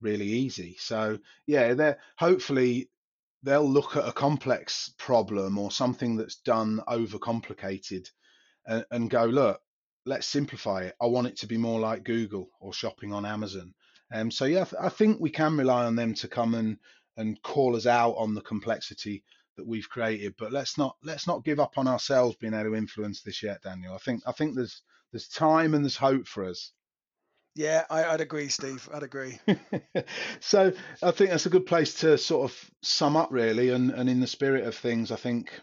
really 0.00 0.26
easy. 0.26 0.76
So 0.78 1.18
yeah 1.46 1.74
they're 1.74 1.98
hopefully 2.18 2.88
they'll 3.46 3.68
look 3.68 3.96
at 3.96 4.08
a 4.08 4.12
complex 4.12 4.92
problem 4.98 5.56
or 5.56 5.70
something 5.70 6.16
that's 6.16 6.36
done 6.36 6.80
overcomplicated 6.88 8.10
and, 8.66 8.84
and 8.90 9.08
go, 9.08 9.24
look, 9.24 9.60
let's 10.04 10.26
simplify 10.26 10.82
it. 10.82 10.96
I 11.00 11.06
want 11.06 11.28
it 11.28 11.38
to 11.38 11.46
be 11.46 11.56
more 11.56 11.78
like 11.78 12.02
Google 12.02 12.50
or 12.60 12.72
shopping 12.72 13.12
on 13.12 13.24
Amazon. 13.24 13.72
Um, 14.12 14.32
so 14.32 14.46
yeah, 14.46 14.64
I 14.80 14.88
think 14.88 15.20
we 15.20 15.30
can 15.30 15.56
rely 15.56 15.84
on 15.84 15.94
them 15.94 16.14
to 16.14 16.28
come 16.28 16.54
and 16.54 16.78
and 17.16 17.40
call 17.42 17.76
us 17.76 17.86
out 17.86 18.14
on 18.18 18.34
the 18.34 18.42
complexity 18.42 19.24
that 19.56 19.66
we've 19.66 19.88
created. 19.88 20.34
But 20.36 20.52
let's 20.52 20.76
not 20.76 20.96
let's 21.04 21.28
not 21.28 21.44
give 21.44 21.60
up 21.60 21.78
on 21.78 21.86
ourselves 21.86 22.36
being 22.36 22.52
able 22.52 22.70
to 22.70 22.76
influence 22.76 23.22
this 23.22 23.42
yet, 23.42 23.62
Daniel. 23.62 23.94
I 23.94 23.98
think 23.98 24.22
I 24.26 24.32
think 24.32 24.56
there's 24.56 24.82
there's 25.12 25.28
time 25.28 25.72
and 25.74 25.84
there's 25.84 25.96
hope 25.96 26.26
for 26.26 26.44
us. 26.44 26.72
Yeah, 27.56 27.84
I, 27.88 28.12
would 28.12 28.20
agree, 28.20 28.48
Steve. 28.48 28.86
I'd 28.92 29.02
agree. 29.02 29.40
so 30.40 30.72
I 31.02 31.10
think 31.10 31.30
that's 31.30 31.46
a 31.46 31.50
good 31.50 31.64
place 31.64 31.94
to 32.00 32.18
sort 32.18 32.50
of 32.50 32.70
sum 32.82 33.16
up, 33.16 33.30
really. 33.32 33.70
And, 33.70 33.90
and 33.90 34.10
in 34.10 34.20
the 34.20 34.26
spirit 34.26 34.66
of 34.66 34.76
things, 34.76 35.10
I 35.10 35.16
think 35.16 35.58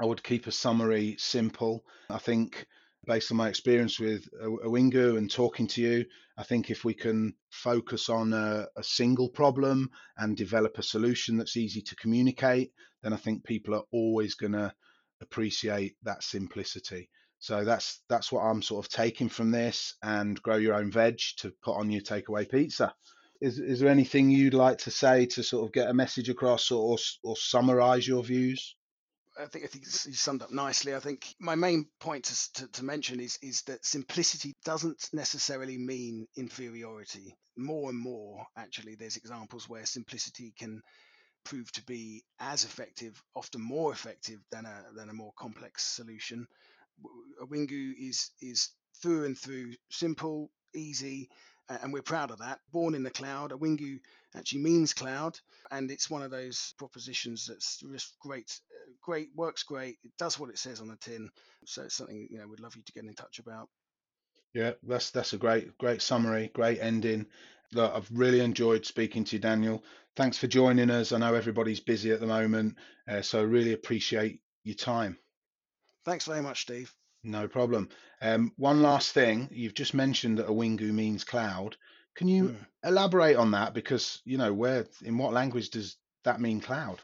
I 0.00 0.06
would 0.06 0.24
keep 0.24 0.46
a 0.46 0.52
summary 0.52 1.16
simple. 1.18 1.84
I 2.08 2.16
think 2.16 2.66
based 3.04 3.30
on 3.30 3.36
my 3.36 3.50
experience 3.50 4.00
with 4.00 4.26
Awingu 4.42 5.18
and 5.18 5.30
talking 5.30 5.66
to 5.68 5.82
you, 5.82 6.06
I 6.38 6.44
think 6.44 6.70
if 6.70 6.82
we 6.82 6.94
can 6.94 7.34
focus 7.50 8.08
on 8.08 8.32
a, 8.32 8.66
a, 8.74 8.82
single 8.82 9.28
problem 9.28 9.90
and 10.16 10.34
develop 10.34 10.78
a 10.78 10.82
solution 10.82 11.36
that's 11.36 11.58
easy 11.58 11.82
to 11.82 11.96
communicate, 11.96 12.72
then 13.02 13.12
I 13.12 13.16
think 13.16 13.44
people 13.44 13.74
are 13.74 13.84
always 13.92 14.34
going 14.34 14.52
to 14.52 14.72
appreciate 15.20 15.96
that 16.04 16.22
simplicity. 16.22 17.10
So 17.40 17.64
that's 17.64 18.00
that's 18.08 18.32
what 18.32 18.42
I'm 18.42 18.62
sort 18.62 18.84
of 18.84 18.90
taking 18.90 19.28
from 19.28 19.50
this 19.50 19.94
and 20.02 20.40
grow 20.42 20.56
your 20.56 20.74
own 20.74 20.90
veg 20.90 21.20
to 21.38 21.52
put 21.62 21.76
on 21.76 21.90
your 21.90 22.02
takeaway 22.02 22.48
pizza. 22.48 22.94
Is 23.40 23.58
is 23.58 23.80
there 23.80 23.90
anything 23.90 24.30
you'd 24.30 24.54
like 24.54 24.78
to 24.78 24.90
say 24.90 25.26
to 25.26 25.42
sort 25.42 25.64
of 25.64 25.72
get 25.72 25.88
a 25.88 25.94
message 25.94 26.28
across 26.28 26.70
or 26.70 26.98
or, 27.22 27.36
summarize 27.36 28.06
your 28.08 28.24
views? 28.24 28.74
I 29.40 29.46
think 29.46 29.64
I 29.64 29.68
think 29.68 29.84
you 29.84 30.14
summed 30.14 30.42
up 30.42 30.50
nicely. 30.50 30.96
I 30.96 30.98
think 30.98 31.32
my 31.38 31.54
main 31.54 31.86
point 32.00 32.24
to, 32.24 32.52
to, 32.54 32.68
to, 32.72 32.84
mention 32.84 33.20
is 33.20 33.38
is 33.40 33.62
that 33.62 33.86
simplicity 33.86 34.56
doesn't 34.64 35.08
necessarily 35.12 35.78
mean 35.78 36.26
inferiority. 36.36 37.36
More 37.56 37.90
and 37.90 37.98
more, 37.98 38.44
actually, 38.56 38.96
there's 38.96 39.16
examples 39.16 39.68
where 39.68 39.86
simplicity 39.86 40.52
can 40.58 40.82
prove 41.44 41.70
to 41.72 41.84
be 41.84 42.24
as 42.40 42.64
effective, 42.64 43.22
often 43.36 43.62
more 43.62 43.92
effective 43.92 44.40
than 44.50 44.66
a 44.66 44.84
than 44.96 45.08
a 45.08 45.14
more 45.14 45.32
complex 45.38 45.84
solution. 45.84 46.48
Awingu 47.42 47.94
is 47.98 48.30
is 48.40 48.70
through 49.00 49.24
and 49.26 49.38
through 49.38 49.74
simple, 49.90 50.50
easy, 50.74 51.28
and 51.68 51.92
we're 51.92 52.02
proud 52.02 52.30
of 52.30 52.38
that. 52.38 52.60
Born 52.72 52.94
in 52.94 53.02
the 53.02 53.10
cloud, 53.10 53.52
Awingu 53.52 54.00
actually 54.34 54.62
means 54.62 54.92
cloud, 54.92 55.38
and 55.70 55.90
it's 55.90 56.10
one 56.10 56.22
of 56.22 56.30
those 56.30 56.74
propositions 56.78 57.46
that's 57.46 57.78
just 57.92 58.18
great, 58.20 58.60
great, 59.02 59.28
works 59.34 59.62
great. 59.62 59.98
It 60.04 60.12
does 60.18 60.38
what 60.38 60.50
it 60.50 60.58
says 60.58 60.80
on 60.80 60.88
the 60.88 60.96
tin, 60.96 61.30
so 61.64 61.82
it's 61.82 61.94
something 61.94 62.28
you 62.30 62.38
know 62.38 62.46
we'd 62.46 62.60
love 62.60 62.76
you 62.76 62.82
to 62.82 62.92
get 62.92 63.04
in 63.04 63.14
touch 63.14 63.38
about. 63.38 63.68
Yeah, 64.54 64.72
that's 64.82 65.10
that's 65.10 65.34
a 65.34 65.38
great 65.38 65.76
great 65.78 66.02
summary, 66.02 66.50
great 66.54 66.80
ending. 66.80 67.26
Look, 67.72 67.92
I've 67.94 68.08
really 68.10 68.40
enjoyed 68.40 68.86
speaking 68.86 69.24
to 69.24 69.36
you, 69.36 69.40
Daniel. 69.40 69.84
Thanks 70.16 70.38
for 70.38 70.46
joining 70.46 70.90
us. 70.90 71.12
I 71.12 71.18
know 71.18 71.34
everybody's 71.34 71.80
busy 71.80 72.12
at 72.12 72.20
the 72.20 72.26
moment, 72.26 72.76
uh, 73.06 73.20
so 73.20 73.40
I 73.40 73.42
really 73.42 73.74
appreciate 73.74 74.40
your 74.64 74.74
time. 74.74 75.18
Thanks 76.08 76.24
very 76.24 76.40
much, 76.40 76.62
Steve. 76.62 76.92
No 77.22 77.48
problem. 77.48 77.90
Um, 78.22 78.52
one 78.56 78.80
last 78.80 79.12
thing, 79.12 79.48
you've 79.52 79.74
just 79.74 79.92
mentioned 79.92 80.38
that 80.38 80.46
Awingu 80.46 80.90
means 80.90 81.22
cloud. 81.22 81.76
Can 82.14 82.28
you 82.28 82.44
mm. 82.44 82.56
elaborate 82.82 83.36
on 83.36 83.50
that? 83.50 83.74
Because 83.74 84.22
you 84.24 84.38
know, 84.38 84.52
where 84.54 84.86
in 85.04 85.18
what 85.18 85.34
language 85.34 85.70
does 85.70 85.96
that 86.24 86.40
mean 86.40 86.60
cloud? 86.60 87.00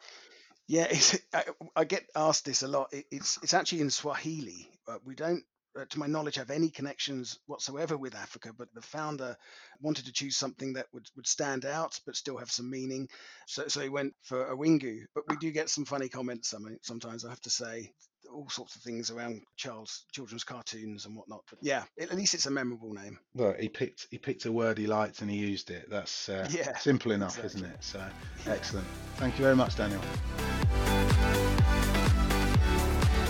Yeah, 0.67 0.87
I, 1.35 1.45
I, 1.77 1.85
get 1.85 2.09
asked 2.17 2.47
this 2.47 2.63
a 2.63 2.69
lot. 2.69 2.93
It, 2.93 3.05
it's 3.11 3.39
it's 3.43 3.53
actually 3.53 3.83
in 3.83 3.91
Swahili. 3.91 4.71
we 5.05 5.15
don't 5.15 5.45
uh, 5.79 5.85
to 5.91 5.99
my 5.99 6.07
knowledge, 6.07 6.37
have 6.37 6.51
any 6.51 6.71
connections 6.71 7.39
whatsoever 7.47 7.97
with 7.97 8.15
Africa, 8.15 8.53
but 8.57 8.69
the 8.75 8.81
founder 8.81 9.37
wanted 9.81 10.07
to 10.07 10.13
choose 10.13 10.37
something 10.37 10.75
that 10.75 10.87
would, 10.93 11.09
would 11.17 11.27
stand 11.27 11.65
out 11.65 11.99
but 12.07 12.17
still 12.17 12.39
have 12.39 12.51
some 12.51 12.71
meaning. 12.71 13.09
So, 13.49 13.67
so 13.69 13.81
he 13.81 13.89
went 13.89 14.15
for 14.23 14.47
Awingu. 14.47 15.01
But 15.15 15.25
we 15.29 15.37
do 15.37 15.51
get 15.51 15.69
some 15.69 15.85
funny 15.85 16.09
comments 16.09 16.55
sometimes, 16.83 17.25
I 17.25 17.31
have 17.31 17.41
to 17.43 17.51
say, 17.51 17.91
all 18.35 18.49
sorts 18.49 18.77
of 18.77 18.83
things 18.83 19.11
around 19.11 19.43
child's 19.57 20.05
children's 20.13 20.45
cartoons 20.45 21.07
and 21.07 21.17
whatnot. 21.17 21.43
But 21.49 21.61
yeah, 21.63 21.85
at 22.01 22.15
least 22.15 22.35
it's 22.35 22.47
a 22.47 22.51
memorable 22.51 22.93
name. 22.93 23.19
Well, 23.35 23.55
he 23.59 23.69
picked 23.69 24.07
he 24.11 24.19
picked 24.19 24.45
a 24.47 24.53
word 24.53 24.77
he 24.79 24.87
liked 24.87 25.21
and 25.21 25.31
he 25.31 25.37
used 25.37 25.71
it. 25.71 25.89
That's 25.89 26.29
uh, 26.29 26.49
yeah, 26.51 26.77
simple 26.77 27.13
enough, 27.13 27.39
exactly. 27.39 27.61
isn't 27.61 27.73
it? 27.73 27.85
So 27.85 28.05
excellent. 28.47 28.87
Thank 29.17 29.39
you 29.39 29.45
very 29.45 29.57
much, 29.57 29.77
Daniel. 29.77 30.01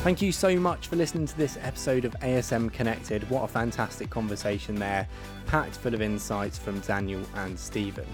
Thank 0.05 0.21
you 0.21 0.33
so 0.33 0.55
much 0.57 0.89
for 0.89 0.97
listening 0.97 1.27
to 1.27 1.37
this 1.39 1.57
episode 1.63 2.05
of 2.05 2.13
ASM 2.21 2.71
Connected. 2.75 3.29
What 3.31 3.45
a 3.45 3.49
fantastic 3.49 4.11
conversation 4.11 4.75
there, 4.75 5.09
packed 5.47 5.77
full 5.77 5.95
of 5.95 6.03
insights 6.03 6.59
from 6.59 6.81
Daniel 6.81 7.23
and 7.37 7.59
Stephen. 7.59 8.05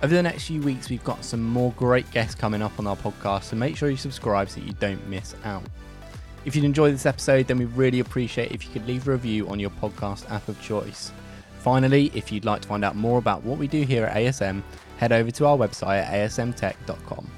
Over 0.00 0.14
the 0.14 0.22
next 0.22 0.46
few 0.46 0.60
weeks, 0.62 0.90
we've 0.90 1.02
got 1.02 1.24
some 1.24 1.42
more 1.42 1.72
great 1.72 2.08
guests 2.12 2.36
coming 2.36 2.62
up 2.62 2.78
on 2.78 2.86
our 2.86 2.96
podcast, 2.96 3.44
so 3.44 3.56
make 3.56 3.76
sure 3.76 3.90
you 3.90 3.96
subscribe 3.96 4.48
so 4.48 4.60
you 4.60 4.72
don't 4.74 5.04
miss 5.08 5.34
out. 5.44 5.64
If 6.44 6.56
you'd 6.56 6.64
enjoyed 6.64 6.94
this 6.94 7.06
episode, 7.06 7.46
then 7.46 7.58
we'd 7.58 7.76
really 7.76 8.00
appreciate 8.00 8.52
if 8.52 8.64
you 8.64 8.72
could 8.72 8.86
leave 8.86 9.06
a 9.06 9.12
review 9.12 9.48
on 9.48 9.60
your 9.60 9.70
podcast 9.70 10.28
app 10.30 10.48
of 10.48 10.60
choice. 10.60 11.12
Finally, 11.60 12.10
if 12.14 12.32
you'd 12.32 12.44
like 12.44 12.62
to 12.62 12.68
find 12.68 12.84
out 12.84 12.96
more 12.96 13.18
about 13.18 13.44
what 13.44 13.58
we 13.58 13.68
do 13.68 13.82
here 13.82 14.04
at 14.04 14.16
ASM, 14.16 14.62
head 14.96 15.12
over 15.12 15.30
to 15.30 15.46
our 15.46 15.56
website 15.56 16.02
at 16.02 16.30
asmtech.com. 16.30 17.30